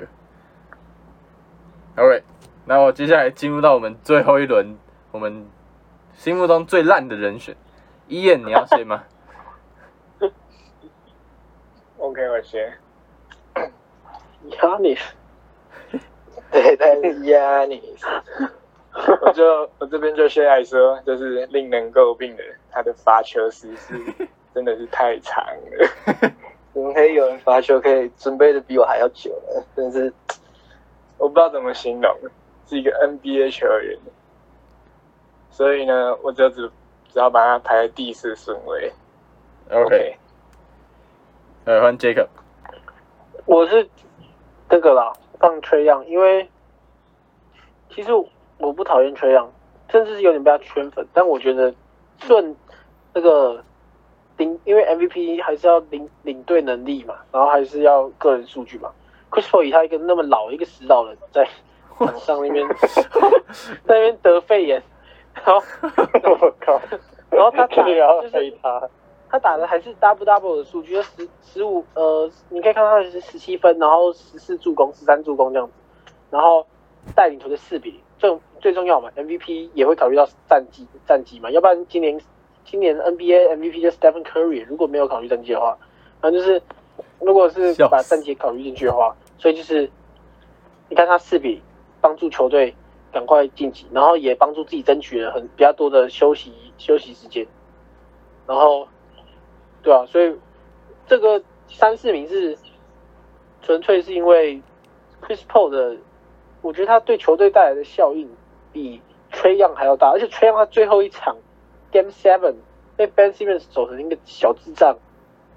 [1.95, 2.21] OK，
[2.65, 4.77] 那我接下来进入到我们最后一轮，
[5.11, 5.47] 我们
[6.17, 7.55] 心目中最烂的人选，
[8.07, 9.03] 伊燕，你要先吗？
[11.99, 12.73] OK，我先。
[14.49, 14.99] Yanis，
[16.51, 18.03] 对，但是 Yanis，
[19.21, 23.93] 我就我这边就先来说，就是令人诟病的，他的罚球时是
[24.55, 26.33] 真的是太长了。
[26.73, 29.63] 怎么可以有人罚球可以准备的比我还要久呢？
[29.75, 30.11] 真是
[31.17, 32.11] 我不知道怎么形容，
[32.67, 33.99] 是一个 NBA 球员，
[35.57, 36.69] 所以呢，我就只
[37.11, 38.93] 只要把它排在第四顺位。
[39.71, 40.15] OK，
[41.65, 42.27] 呃，换 Jacob。
[43.47, 43.89] 我是
[44.69, 46.47] 这个啦，放吹样，因为
[47.89, 48.11] 其实
[48.59, 49.51] 我不讨厌吹样，
[49.89, 51.73] 甚至是有点被他圈粉，但我觉得
[52.27, 52.55] 论
[53.15, 53.63] 那个
[54.37, 58.91] 领，因为 MVP 还是要领领队能力嘛，然后还是要个人数据嘛。
[59.31, 61.49] Chris Paul 以他一个那么老一个死老人在
[61.97, 62.63] 场上那边
[63.87, 64.83] 在那边得肺炎，
[65.45, 65.61] 然后
[66.41, 66.79] 我靠，
[67.29, 67.83] 然后他打
[68.21, 68.89] 就是他，
[69.29, 75.73] 他打的还是 double double 的数据，就十十五呃，你可以看到他是十七分，然后十四助攻、十三助攻这样子，
[76.31, 76.65] 然后
[77.15, 77.99] 带领球队四比零。
[78.19, 82.19] 最最重要嘛，MVP 也会考虑到战绩战绩嘛，要不然今年
[82.65, 85.77] 今年 NBA MVP 就 Stephen Curry，如果没有考虑战绩的话，
[86.19, 86.59] 反正就是
[87.19, 89.87] 如果是把战绩考虑进去的话，所以就是
[90.89, 91.61] 你看他四比
[92.01, 92.73] 帮助球队
[93.11, 97.47] 赶快晋级，然后也帮助自己争取了很比较多的休息休息时间，
[98.45, 98.87] 然后
[99.81, 100.35] 对啊，所以
[101.07, 102.57] 这个三四名是
[103.61, 104.61] 纯粹是因为
[105.21, 105.97] Chris Paul 的，
[106.61, 108.29] 我觉得他对球队带来的效应
[108.71, 111.35] 比 Trey Young 还要大，而且 Trey Young 他最后一场
[111.91, 112.55] Game Seven
[112.95, 114.97] 被 Ben Simmons 走成一个小智障，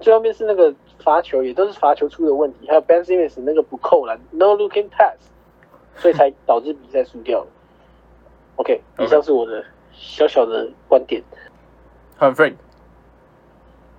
[0.01, 5.17] 最后面是那个罚球也都是罚球出的问题，还有 Ben Simmons 那个不扣篮 No Looking Pass，
[6.01, 7.47] 所以才导致比赛输掉了。
[8.57, 11.23] OK，以上是我的小小的观点。
[12.17, 12.57] 很 Frank。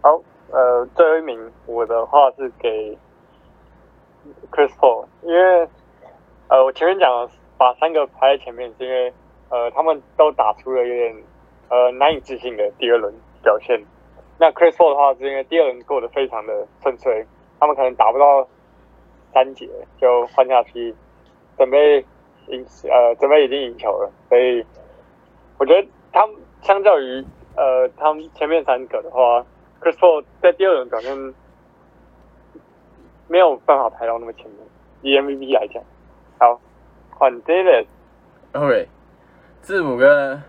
[0.02, 0.20] 好，
[0.52, 2.98] 呃，最后一名我的话是给
[4.52, 5.68] Chris Paul，因为
[6.48, 9.14] 呃，我前面讲了把三个排在前面，是因为
[9.50, 11.24] 呃，他们都打出了有点
[11.70, 13.80] 呃难以置信的第二轮表现。
[14.40, 17.26] 那 Chris Paul 的话，是因为第二轮过得非常的顺遂，
[17.60, 18.48] 他们可能打不到
[19.34, 20.96] 三节就换下去，
[21.62, 22.04] 准备
[22.48, 24.66] 赢呃准备已经赢球了，所以
[25.60, 27.24] 我觉得他们相较于
[27.56, 29.46] 呃他们前面三个的话
[29.80, 31.16] ，Chris Paul 在第二轮表现
[33.28, 34.58] 没有办法排到那么前面，
[35.04, 35.84] 以 MVP 来讲。
[36.40, 36.60] 好，
[37.12, 38.88] 换 David，OK，
[39.62, 40.44] 字母哥呢，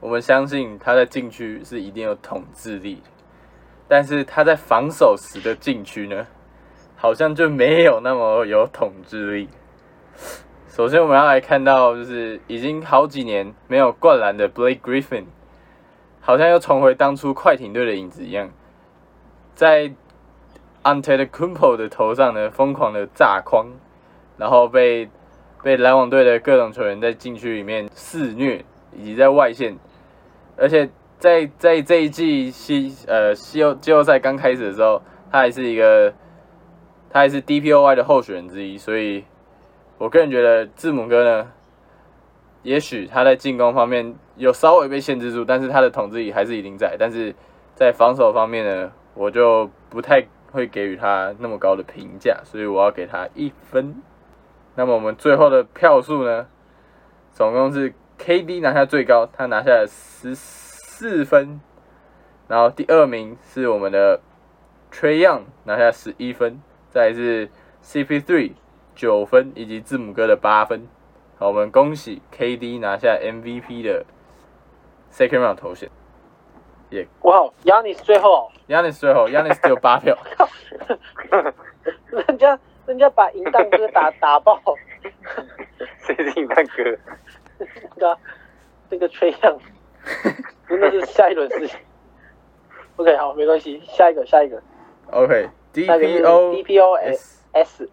[0.00, 3.10] 我们相信他在禁区是一定有统治力的，
[3.88, 6.26] 但是他在防守时的禁区呢，
[6.94, 9.48] 好像就没有那么有统治力。
[10.78, 15.24] 首先，我们要来看到，就是已经好几年没有灌篮的 Blake Griffin，
[16.20, 18.48] 好像又重回当初快艇队的影子一样，
[19.56, 19.90] 在
[20.84, 23.66] Antetokounmpo 的头上呢疯狂的炸框，
[24.36, 25.10] 然后被
[25.64, 28.64] 被篮网队的各种球员在禁区里面肆虐，
[28.96, 29.76] 以及在外线，
[30.56, 30.88] 而且
[31.18, 36.14] 在在这一季西呃西欧季后赛刚开始的时候，他还是一个
[37.10, 39.24] 他还是 DPOY 的候选人之一，所以
[39.98, 41.52] 我个人觉得字母哥呢，
[42.62, 47.34] 也许他在进攻方面有稍微被限制住，但是他的统治力还是一定在，但是
[47.74, 54.00] 在防守方面呢，我就不太会给予他那么高的评价，所以我要给他一分。
[54.76, 56.46] 那么我们最后的票数呢，
[57.32, 61.60] 总共是 KD 拿下最高，他拿下了十四分，
[62.46, 64.20] 然后第二名是我们的
[64.92, 67.50] Trey Young 拿下十一分，再来是
[67.82, 68.52] CP3
[68.98, 70.88] 九分，以及字母哥的八分。
[71.38, 74.04] 好，我们恭喜 KD 拿下 MVP 的
[75.12, 75.88] Second Round 头衔。
[77.20, 80.18] 哇，Yanis 最后 Yanis 最后，Yanis 只有八票，
[82.26, 84.60] 人家人家把淫荡哥打打爆，
[85.98, 86.82] 谁是银蛋哥？
[87.94, 88.18] 那个
[88.90, 89.58] 那个吹样，
[90.66, 91.78] 真的是下一轮事情。
[92.96, 94.60] OK，好，没关系，下一个，下一个
[95.12, 97.90] ，OK，D 下一个 P 是 O DPO S S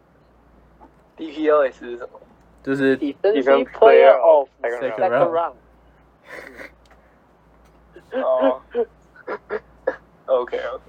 [1.18, 2.20] DPOS 是什么？
[2.64, 5.54] 就是 Defensive Player of Second round。
[8.24, 8.62] 哦
[10.26, 10.84] ，OK OK，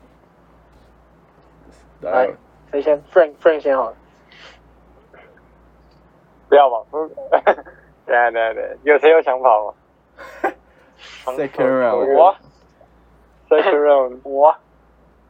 [2.00, 2.30] 来
[2.70, 3.96] 谁先？Frank Frank 先好了。
[6.48, 7.06] 不要吧，不，
[8.06, 9.74] 对啊对啊对啊，有谁有想法吗
[11.24, 12.36] Second round 我
[13.48, 14.56] ？Second round，我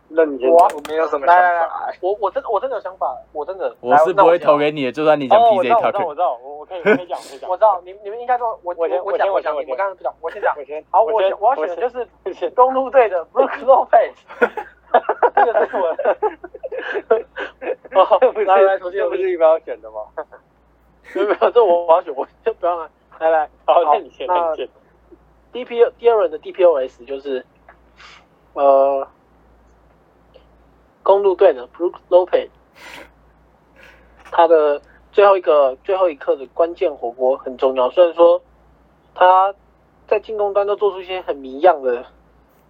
[0.09, 3.75] 那你先我我没有什么想来来来法，，我我真的我真的有想法，我真的。
[3.81, 4.85] 我是不会投给你。
[4.85, 6.15] 的，就算你讲哦，我 PJ 知道，我知道，Tucker 我。
[6.15, 10.55] 知道，我我可以我可以讲，我可以讲， 我知道，你你们应该说，我我先我讲我讲，我刚刚不讲，我先讲。
[10.57, 11.91] 我先，好，我我要选的
[12.25, 14.13] 就是公路队的 Brook Lopez，
[15.45, 15.97] 这个是我。
[18.47, 20.01] 来来，重新不是一般要选的吗？
[21.15, 22.89] 没有没有，这我我要选，我就不要了。
[23.19, 24.69] 来来，好，那你先，那那你先。
[25.53, 27.45] DP 第二轮的 DPOS 就是
[28.53, 29.07] 呃
[31.07, 32.49] 公路队的 Brook Lopez，
[34.33, 37.89] 他的最后一个最后一刻的关键火锅很重要。
[37.91, 38.43] 虽然说
[39.15, 39.55] 他
[40.09, 42.05] 在进攻端都做出一些很迷样的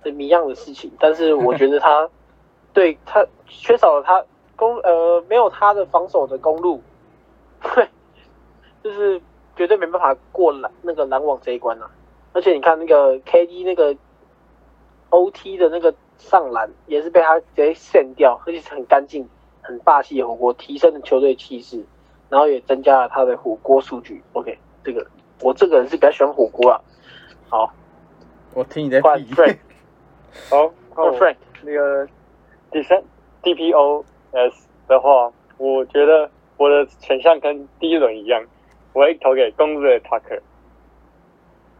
[0.03, 2.11] 很迷样的事情，但是我觉得他
[2.75, 4.23] 对他缺少了他
[4.55, 6.83] 公呃没有他的防守的公路，
[7.75, 7.89] 对，
[8.85, 9.19] 就是
[9.57, 11.91] 绝对没办法过篮那个篮网这一关啊。
[12.35, 13.97] 而且你看那个 KD 那个
[15.09, 19.29] OT 的那个上篮，也是被他直接扇掉，而且是很干净、
[19.63, 21.85] 很霸气的火锅，提升了球队气势，
[22.29, 24.23] 然后也增加了他的火锅数据。
[24.33, 25.07] OK，这个
[25.41, 26.81] 我这个人是比较喜欢火锅啊。
[27.49, 27.73] 好，
[28.55, 29.33] 我听你在换屁。
[29.35, 29.59] Frank，
[30.51, 32.09] 好，换哦 Frank，那个
[32.71, 33.03] 第三
[33.43, 34.05] DPOS
[34.89, 38.45] 的话，我觉得我的选项跟第一轮一样，
[38.93, 40.41] 我会投给公路的 Tucker。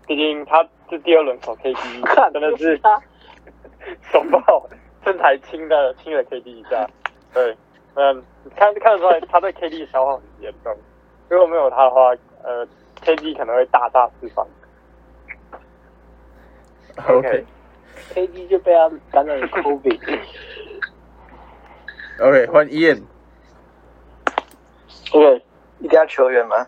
[0.07, 1.75] 毕竟他是第二轮守 KD，
[2.07, 2.81] 看真的就是
[4.03, 4.69] 他，手爆，
[5.05, 6.89] 身材轻的轻了 KD 一下。
[7.33, 7.57] 对，
[7.95, 8.23] 嗯，
[8.57, 10.77] 看看得出来他对 KD 的消耗很严重。
[11.29, 12.67] 如果没有他的话，呃
[13.05, 14.47] ，KD 可能会大大释放。
[17.09, 17.45] OK
[18.15, 20.21] KD 就被他感染了 COVID。
[22.21, 23.03] OK，换 Ian。
[25.13, 25.43] OK，
[25.81, 26.67] 一定要球员吗？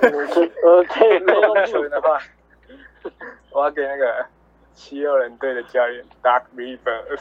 [0.00, 2.18] 呃，对，没有球员的话，
[3.50, 4.24] 我要给那个
[4.78, 7.20] 七六人队的教练 Doug Rivers，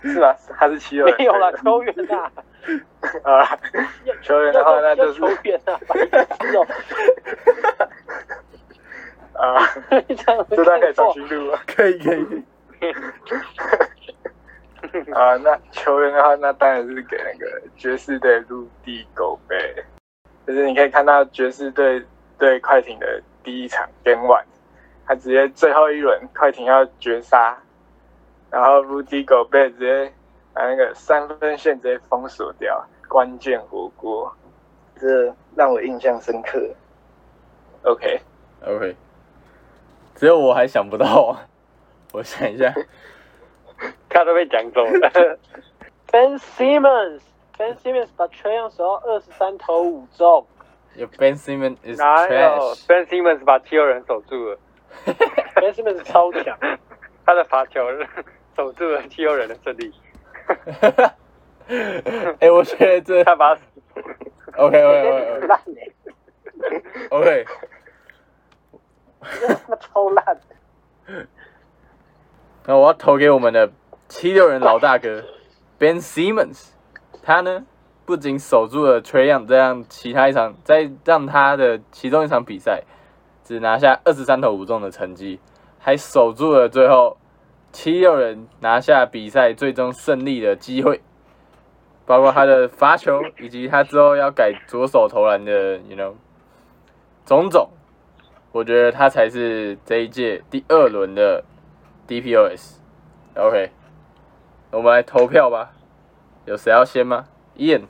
[0.00, 0.34] 是吧？
[0.58, 2.30] 他是七六没有了，球员呐，
[3.22, 3.44] 啊，
[4.22, 6.66] 球员的话那就是球员呐， 白痴哦，
[9.34, 11.62] 啊，这样这段可以重新录啊。
[11.66, 12.24] 可以可以。
[12.80, 12.92] 可以
[15.12, 19.84] 啊，那球员的话，那当然是给那个爵士队陆地狗贝，
[20.46, 22.02] 就是你可以看到爵士队
[22.38, 24.44] 对快艇的第一场 Game One，
[25.08, 27.56] 他直接最后一轮快艇要绝杀，
[28.50, 30.12] 然后 Rudy 狗贝直接
[30.52, 34.30] 把那个三分线直接封锁掉，关键火锅，
[35.00, 36.60] 这让我印象深刻。
[37.84, 38.94] OK，OK，
[40.14, 41.48] 只有我还想不到啊。
[42.12, 42.70] 我想一下
[44.10, 45.38] 他都被讲走了。
[46.12, 50.46] Ben Simmons，Ben Simmons 把 Trey Young 守到二十三投五中，
[50.96, 52.86] 有 Ben Simmons is 哪有 trash。
[52.86, 54.58] Ben Simmons 把七六人守住了？
[55.60, 56.56] Ben Simmons 超强，
[57.24, 57.80] 他的罚球
[58.56, 59.92] 守住了七六人的胜利。
[62.40, 63.56] 哎、我觉得这他把
[64.56, 65.48] OK OK 很
[67.10, 67.46] OK，OK，
[69.40, 70.38] 真的他妈超烂。
[72.64, 73.70] 那我要投给我们的
[74.08, 75.24] 七六人老大哥
[75.78, 76.70] Ben Simmons，
[77.22, 77.66] 他呢
[78.06, 82.82] 不仅守住了 Trey Young 这样其他一场，在让他的其中一场比赛
[83.48, 85.40] 只拿下二十三投五中的成绩，
[85.78, 87.16] 还守住了最后
[87.72, 91.00] 七六人拿下比赛最终胜利的机会，
[92.04, 96.12] 包括他的罚球以及他之后要改左手投篮的，you know，
[97.24, 97.70] 种种，
[98.52, 101.42] 我觉得他才是这一届第二轮的
[102.06, 102.74] DPOS。
[103.34, 103.70] OK，
[104.72, 105.72] 我们来投票吧，
[106.44, 107.24] 有谁要先吗
[107.56, 107.84] ？Ian，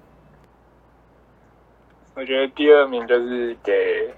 [2.15, 4.15] 我觉得第二名就是给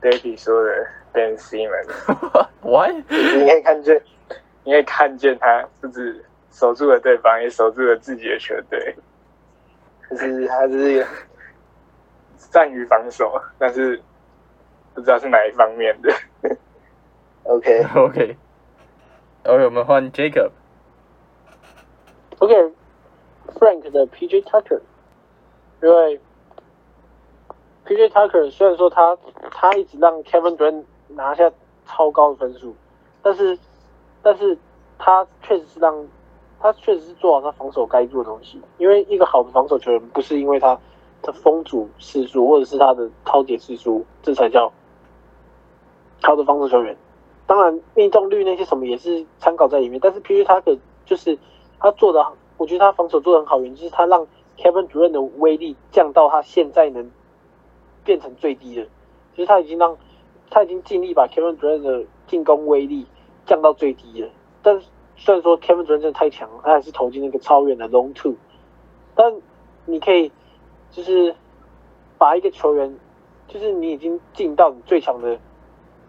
[0.00, 1.90] David 说的 Ben Simmons。
[2.62, 2.92] What？
[3.08, 4.02] 你可以看见，
[4.64, 8.96] 你可以看见他不止守住了对方，也守住了自己的球队。
[10.02, 11.06] 可是他是
[12.36, 14.00] 善于防守，但是
[14.94, 16.12] 不知道是哪一方面的。
[17.44, 18.36] OK，OK，OK，
[19.44, 20.50] 我们换 Jacob。
[22.38, 24.80] OK，Frank 的 PJ Tucker，
[25.82, 26.20] 因为
[27.86, 29.16] PJ Tucker 虽然说他
[29.52, 31.50] 他一直让 Kevin Durant 拿下
[31.86, 32.74] 超高的分数，
[33.22, 33.56] 但是
[34.22, 34.58] 但是
[34.98, 36.06] 他确实是让
[36.58, 38.60] 他确实是做好他防守该做的东西。
[38.78, 40.76] 因为一个好的防守球员不是因为他
[41.22, 44.72] 的封阻次数或者是他的超解次数，这才叫
[46.22, 46.96] 好的防守球员。
[47.46, 51.38] 当然命中率那些什么也是参考在里面，但是 PJ Tucker 就是
[51.78, 52.26] 他做的，
[52.56, 54.26] 我觉得他防守做的很好，原因就是他让
[54.58, 57.08] Kevin Durant 的威力降到他现在能
[58.06, 58.84] 变成最低的，
[59.34, 59.94] 就是他已经让
[60.48, 63.04] 他已经尽力把 Kevin Durant 的进攻威力
[63.44, 64.30] 降到最低了。
[64.62, 64.80] 但
[65.16, 68.34] 虽然说 Kevin Durant 真的太强，他还是投进那个超远的 long two，
[69.14, 69.34] 但
[69.84, 70.32] 你可以
[70.90, 71.34] 就是
[72.16, 72.96] 把一个球员，
[73.48, 75.38] 就是你已经尽到你最强的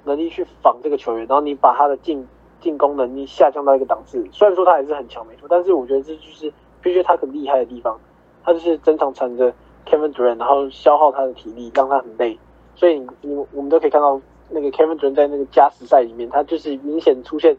[0.05, 2.25] 能力去防这个球员，然后你把他的进
[2.61, 4.25] 进攻能力下降到一个档次。
[4.31, 7.99] 虽然说他还是很强没错，但是我觉得这就是必须他很厉害的地方。
[8.43, 9.53] 他就是整场缠着
[9.89, 12.37] Kevin Durant，然后消耗他的体力，让他很累。
[12.75, 17.57] 所以你你我们都可以看到那个 Kevin Durant 在那个加时赛里面，他就是明显出现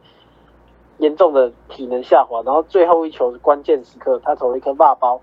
[0.99, 2.43] 严重的体能下滑。
[2.43, 5.21] 然后最后一球关键时刻，他投了一颗霸包，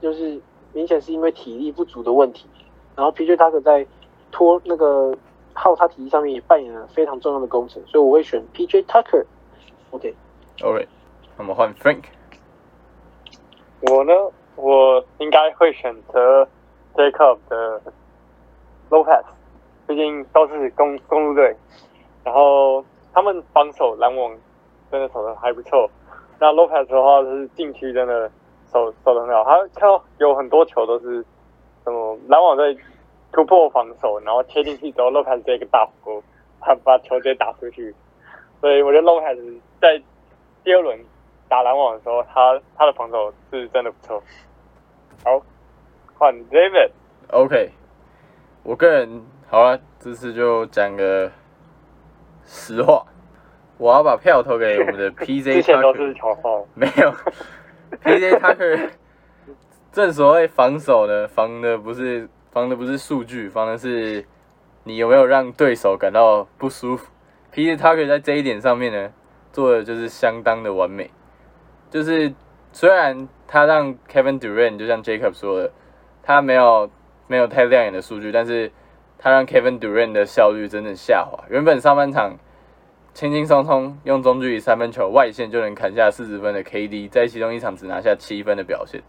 [0.00, 0.40] 就是
[0.72, 2.46] 明显是因为体力不足的问题。
[2.96, 3.86] 然后 PJ Tucker 在
[4.32, 5.16] 拖那个
[5.54, 9.24] 耗他体力上面也扮演了非常重要的工程，所以我会选 PJ Tucker。
[9.90, 10.88] OK，OK，
[11.38, 12.02] 那么换 Frank。
[13.82, 14.12] 我呢，
[14.60, 16.46] 我应该会选择
[16.94, 17.80] Jacob 的
[18.90, 19.24] Lopez，
[19.86, 21.56] 毕竟都是公公路队，
[22.24, 24.36] 然后他们防守篮网
[24.90, 25.90] 真的守的还不错。
[26.38, 28.30] 那 Lopez 的话是禁区真的
[28.72, 31.24] 守守的很好，他看到有很多球都是
[31.84, 32.76] 什么篮网在
[33.32, 36.22] 突破防守，然后切进去之后，Lopez 直接一个大火锅，
[36.60, 37.94] 他把球直接打出去。
[38.60, 40.02] 所以我觉得 Lopez 在
[40.62, 40.98] 第二轮
[41.48, 44.22] 打篮网的时候，他他的防守是真的不错。
[45.22, 45.42] 好，
[46.14, 46.90] 换 David。
[47.28, 47.70] OK，
[48.62, 51.30] 我个人好啊，这次就讲个
[52.44, 53.04] 实话，
[53.76, 56.64] 我要把票投给我们的 PJ 之前都是 Tucker，嘲讽。
[56.74, 57.14] 没有
[58.02, 58.90] PJ Tucker。
[59.92, 64.24] 正所谓防守呢，防的不是防的不是数据，防的是
[64.84, 67.10] 你有没有让对手感到不舒服。
[67.52, 69.12] PJ Tucker 在这一点上面呢，
[69.52, 71.10] 做的就是相当的完美。
[71.90, 72.32] 就是
[72.72, 75.72] 虽然他让 Kevin Durant 就像 Jacob 说的，
[76.22, 76.90] 他没有
[77.26, 78.70] 没有太亮眼的数据，但是
[79.18, 81.44] 他让 Kevin Durant 的效率真的下滑。
[81.50, 82.38] 原本上半场
[83.12, 89.02] 轻轻松松用中距离三分球外线就能砍下四十分的 KD，在其中一场只拿下七分的表现。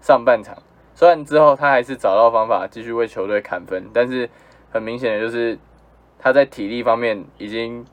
[0.00, 0.56] 上半场
[0.94, 4.28] 虽然之后他还是找到方法继续为球队砍分，但是
[4.70, 5.56] 很明显的就是
[6.18, 7.86] 他在体力方面已经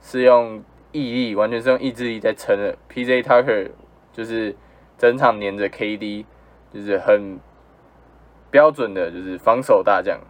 [0.00, 2.76] 是用毅力，完全是用意志力在撑了。
[2.88, 3.70] PJ Tucker
[4.12, 4.54] 就是
[4.98, 6.24] 整场黏着 KD，
[6.72, 7.38] 就是很
[8.50, 10.20] 标准的，就是防守大将，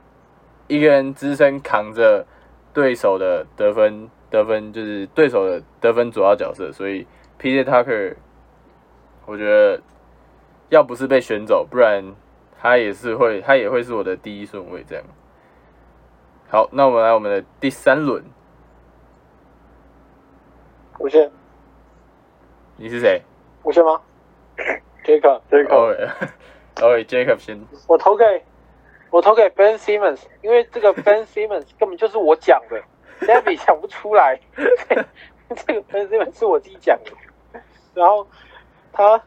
[0.68, 2.26] 一个人只身扛着
[2.72, 7.07] 对手的得分，得分就是对手的得分主要角色，所以
[7.41, 8.14] PJ Tucker
[9.26, 9.83] 我觉得
[10.70, 12.03] 要不是被选走，不然
[12.61, 15.05] 他也是会，他也会是我的第一顺位这样。
[16.49, 18.24] 好，那我们来我们的第三轮，
[20.99, 21.30] 我先。
[22.76, 23.22] 你是谁
[23.63, 24.01] 我先吗？
[25.05, 27.61] Jacob，Jacob，？OK，OK，Jacob 先。
[27.89, 28.25] 我投给
[29.11, 32.83] 我投给 Ben Simmons，因为这个 Ben Simmons 根本就是我讲的
[33.21, 34.65] ，David 讲不出来， 这
[35.75, 37.11] 个 Ben Simmons 是我自己讲的。
[37.95, 38.27] 然后
[38.93, 39.21] 他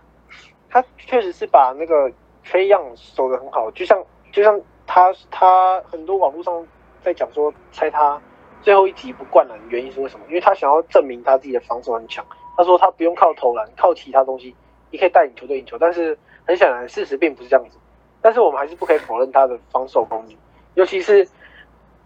[0.70, 2.10] 他确实是把那个
[2.46, 6.66] Trey Young 守的很好，就像就像他他很多网络上
[7.04, 8.20] 在讲说，猜他
[8.62, 10.26] 最后一集不灌篮，原因是为什么？
[10.28, 12.26] 因为他想要证明他自己的防守很强。
[12.58, 14.56] 他说他不用靠投篮，靠其他东西
[14.92, 17.78] 也可以带领球队赢球，但是很显然事实并不是这样子。
[18.22, 20.38] 但是我们还是不可以否认他的防守功力，
[20.74, 21.28] 尤其是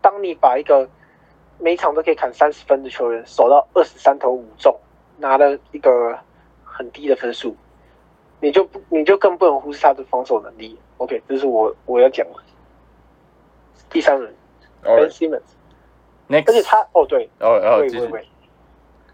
[0.02, 0.90] 当你把一个
[1.60, 4.76] 每场都可以砍三十分的球员守到二十三投五中，
[5.18, 6.18] 拿了一个
[6.64, 7.56] 很低的分数，
[8.42, 10.78] 你就不你就更不能忽视他的防守能力。
[10.98, 12.34] OK，这是我我要讲的。
[13.90, 14.34] 第三轮
[14.84, 18.08] Ben Alright，Simmons，next，而且他哦对，哦哦，喂继续。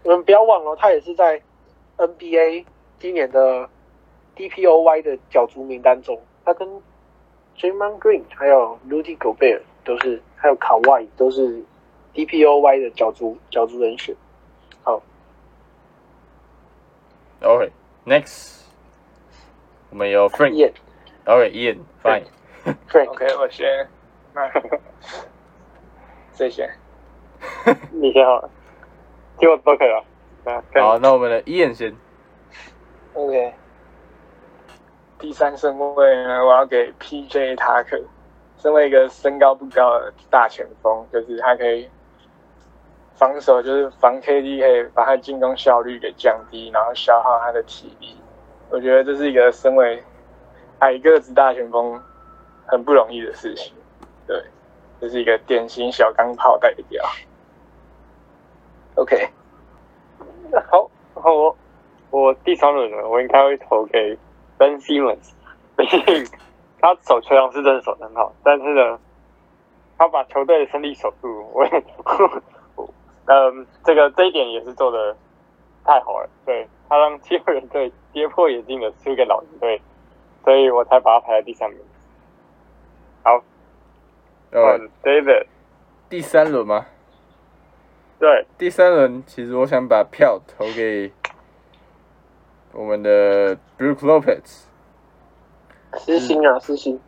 [0.06, 1.42] 你们不要忘了，他也是在
[1.96, 2.64] NBA
[3.00, 3.68] 今年的
[4.36, 6.68] DPOY 的角逐名单中，他跟
[7.58, 11.60] Draymond Green 还有 Rudy Gobert 都是，还有卡哇伊都是
[12.14, 14.14] DPOY 的角逐角逐人选。
[17.42, 18.62] OK，next，
[19.90, 20.52] 我们有 Frank。
[20.52, 20.72] Ian
[21.24, 22.22] OK，Ian，fine。
[22.88, 23.66] Frank，OK，我先，
[24.32, 24.48] 那
[26.32, 26.70] 谁先？
[27.90, 28.48] 你先好了，
[29.38, 30.04] 听我都可以了。
[30.80, 31.94] 好，那我们的 Ian 先。
[33.14, 33.54] OK，
[35.18, 38.00] 第三顺位呢，我要给 PJ 塔克，
[38.58, 41.88] 身为一个身高不高的大前锋，就是他可以
[43.14, 48.16] 防守，就是防 KD 可以把他进攻效率给降低，然后消耗他的体力。
[48.70, 50.02] 我觉得这是一个身为
[50.80, 52.00] 矮个子大前锋
[52.66, 53.72] 很不容易的事情。
[54.26, 54.42] 对，
[55.00, 57.02] 这是一个典型小钢炮代表。
[58.96, 59.28] OK，
[60.70, 61.56] 好，然后我
[62.10, 64.16] 我第三轮呢，我应该会投给
[64.58, 65.32] Ben Simmons，
[65.76, 66.00] 毕竟
[66.80, 68.98] 他守球王是真的守得很好，但是呢，
[69.98, 71.70] 他把球队的胜利守住，我也，
[73.26, 75.14] 嗯，这个这一点也是做的
[75.84, 79.80] 太好了，对他让七六人队跌破眼镜的输给老鹰队，
[80.42, 81.78] 所以我才把他排在第三名。
[83.22, 83.42] 好，
[84.52, 85.46] 呃，换 David，
[86.08, 86.86] 第三轮吗？
[88.18, 91.12] 对，第三轮其实我想把票投给
[92.72, 94.62] 我们的 Brook Lopez。
[95.98, 96.98] 私心啊，私心。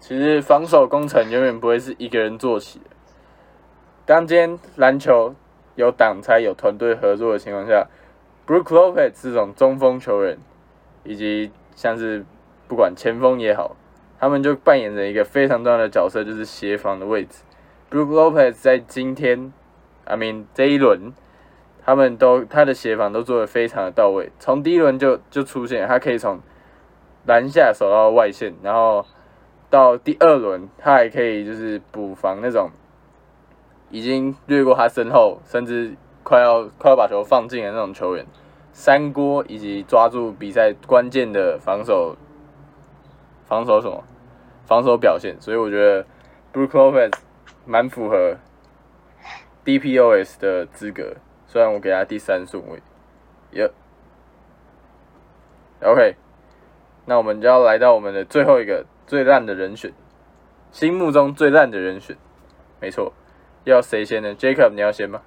[0.00, 2.86] 其实防守工程永远不会是一个人做起的。
[4.04, 5.34] 当今天篮球
[5.74, 7.86] 有挡拆、有团队合作的情况下
[8.46, 10.38] ，Brook Lopez 这种中锋球员，
[11.04, 12.24] 以及像是
[12.66, 13.76] 不管前锋也好，
[14.18, 17.42] 他们就扮演着一个非常重要的角色，就是协防的位置。
[17.90, 19.52] Brook Lopez 在今天
[20.06, 21.12] ，I mean 这一轮，
[21.84, 26.40] 他们都他的协防都做得非常的到位，从第一轮就就出现，他可以从
[27.26, 29.04] 篮下守到外线，然后
[29.68, 32.70] 到第二轮，他还可以就是补防那种
[33.90, 38.26] 已经掠过他身后，甚至快要快要把球放进的那种球员，
[38.72, 42.16] 三锅以及抓住比赛关键的防守
[43.44, 44.02] 防守什么？
[44.64, 46.04] 防守表现，所以我觉得
[46.52, 47.12] Brook Lopez
[47.64, 48.36] 蛮符合
[49.66, 51.16] DPOS 的资格，
[51.48, 52.80] 虽然我给他第三顺位，
[53.50, 53.68] 耶、
[55.82, 56.14] OK，
[57.04, 59.92] 那我们就要来到我们的最后一个最烂的人选，
[60.70, 62.16] 心目中最烂的人选，
[62.80, 63.12] 没错，
[63.64, 65.20] 要谁先呢？Jacob，你要先吗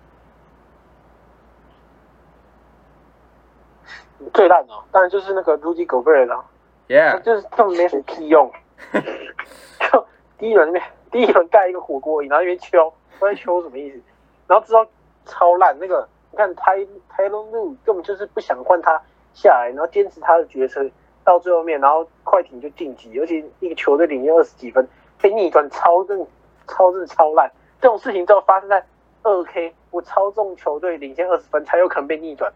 [4.34, 6.46] 最烂的哦，当然就是那个 Rudy Gobert 了
[6.88, 8.50] ，？Yeah，就是根本没什么屁用。
[8.94, 14.02] 就第一轮那边，第一轮盖一个火锅然后那边敲，不知道秋什么意思。
[14.50, 14.86] 然后知道
[15.26, 19.00] 超烂，那个你看泰泰隆路根本就是不想换他
[19.34, 20.84] 下来，然后坚持他的决策
[21.24, 24.86] 到最后面，然后快艇就晋级，尤其一个球队领先二十几分
[25.22, 26.26] 被逆转，超正
[26.68, 27.50] 超正超烂。
[27.80, 28.84] 这种事情都发生在
[29.22, 32.52] 二 K，我超重球队领先二十分才有可能被逆转。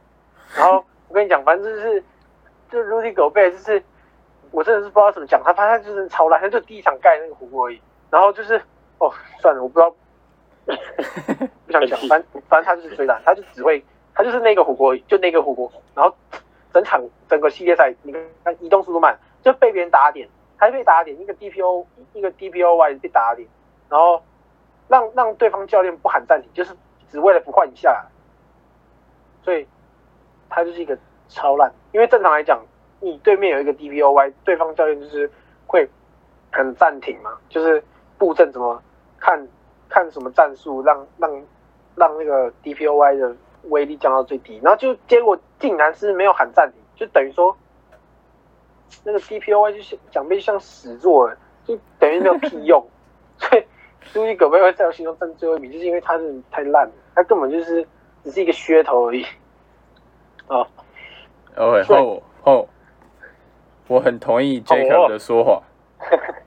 [0.57, 2.03] 然后我跟你讲，反正就是
[2.69, 3.81] 就是 Rudy Gobert 就是。
[4.51, 7.81] 我真的是不知道怎么讲，他反正他就是超烂，他就第一场盖那个火锅而已。
[8.11, 8.61] 然后就是
[8.99, 9.91] 哦，算了，我不知道，
[11.65, 13.83] 不想讲，反正反正他就是最烂，他就只会，
[14.13, 15.71] 他就是那个火锅，就那个火锅。
[15.95, 16.15] 然后
[16.73, 23.47] 整场整个系列赛，你看移动速度慢，就被别人打点，还被打点，一个 DPO 一个 DPOY 被打点，
[23.89, 24.21] 然后
[24.87, 26.73] 让让对方教练不喊暂停，就是
[27.11, 28.05] 只为了不换你下。
[29.43, 29.67] 所以
[30.49, 30.97] 他就是一个
[31.27, 32.63] 超烂，因为正常来讲。
[33.05, 35.29] 你对面有一个 DPOY，对方教练就是
[35.67, 35.85] 会
[36.53, 37.83] 很暂停嘛，就是
[38.17, 38.81] 布阵怎么
[39.19, 39.45] 看
[39.93, 41.31] 看什么战术，让让
[41.95, 43.35] 让那个 DPOY 的
[43.65, 47.55] 威力降到最低，然后就结果竟然是没有喊暂停，就等于说
[49.03, 52.83] 那个 DPOY 就像讲被像死做了，就等于没有屁用，
[53.37, 53.63] 所以
[54.11, 57.87] 朱迪戈贝会在我心中占最后一名，就是因为他是太烂了，他根本就是
[58.23, 59.23] 只是一个噱头而已。
[60.47, 60.67] 哦
[61.55, 62.67] ，OK 后后。
[63.89, 65.61] 我很同意 Jacob 的说法，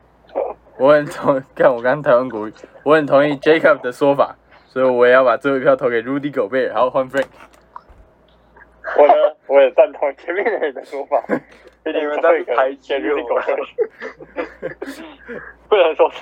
[0.79, 2.53] 我很同看我刚台湾国语，
[2.85, 6.75] 我很同意 Jacob 的说法，所以我也要把最后一票投给 Rudy Gobert。
[6.75, 7.27] 好，换 Frank。
[8.99, 9.15] 我呢，
[9.47, 11.21] 我也赞同前面的人的说法，
[11.83, 13.67] 毕竟你们这在排挤我 Rudy Gobert，
[15.69, 16.13] 不能说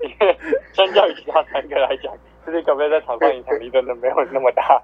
[0.00, 0.38] 因为
[0.72, 4.80] 相较于其他三个来讲，Rudy Gobert 在场上影响力真的没有那么大。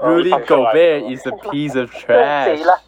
[0.00, 2.80] Rudy Gobert is a piece of trash 了。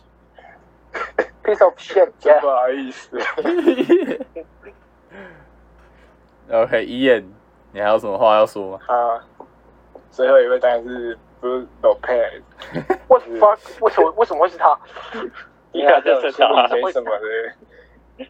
[1.44, 3.18] piece of shit，真不好意思。
[6.50, 7.24] OK，伊眼，
[7.72, 8.80] 你还有什么话要说吗？
[8.86, 9.20] 啊，
[10.10, 12.42] 最后一位当然是 Blue Lopez，
[13.08, 14.78] 我 fuck，为什么为什么会是他？
[15.72, 16.32] 因为他都有心理
[16.82, 18.26] 学什么的。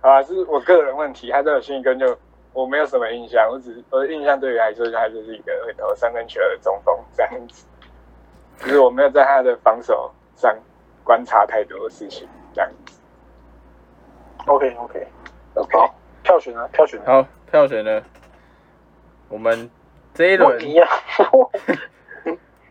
[0.00, 2.16] 啊，是我个人问题，他都有心理根就
[2.52, 7.66] 我没有什么印象，我只我的印象对于来说，他就是一个会投三分球的中锋这样子，
[8.60, 10.56] 就是我没有在他的防守上
[11.02, 13.00] 观察太多的事情这样子。
[14.46, 18.02] OK OK，OK，好，票选啊，票选啊，好，票选呢？
[19.28, 19.68] 我们
[20.14, 20.56] 这一轮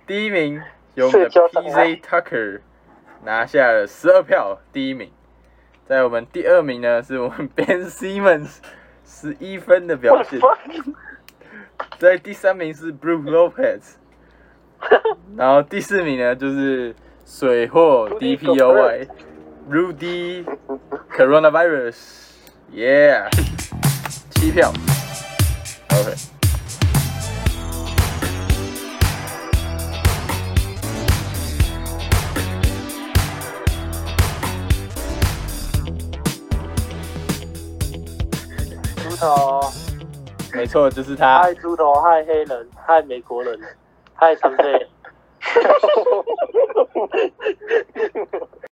[0.07, 0.61] 第一名
[0.93, 2.61] 由我们的 PZ Tucker
[3.23, 5.11] 拿下了十二票，第一名。
[5.85, 8.57] 在我们第二名呢，是我们 Ben Simmons
[9.05, 10.39] 十一分的表现。
[11.99, 13.95] 在第三名是 Brook Lopez，
[15.35, 16.95] 然后第四名呢就是
[17.25, 19.07] 水货 DPOY
[19.69, 20.45] Rudy
[21.11, 23.29] Coronavirus，Yeah，
[24.45, 24.71] 七票
[25.89, 26.13] ，OK。
[39.01, 39.73] 猪头，
[40.53, 41.41] 没错，就是他。
[41.41, 43.59] 嗨猪头，嗨黑人，嗨美国人，
[44.13, 44.87] 嗨长队。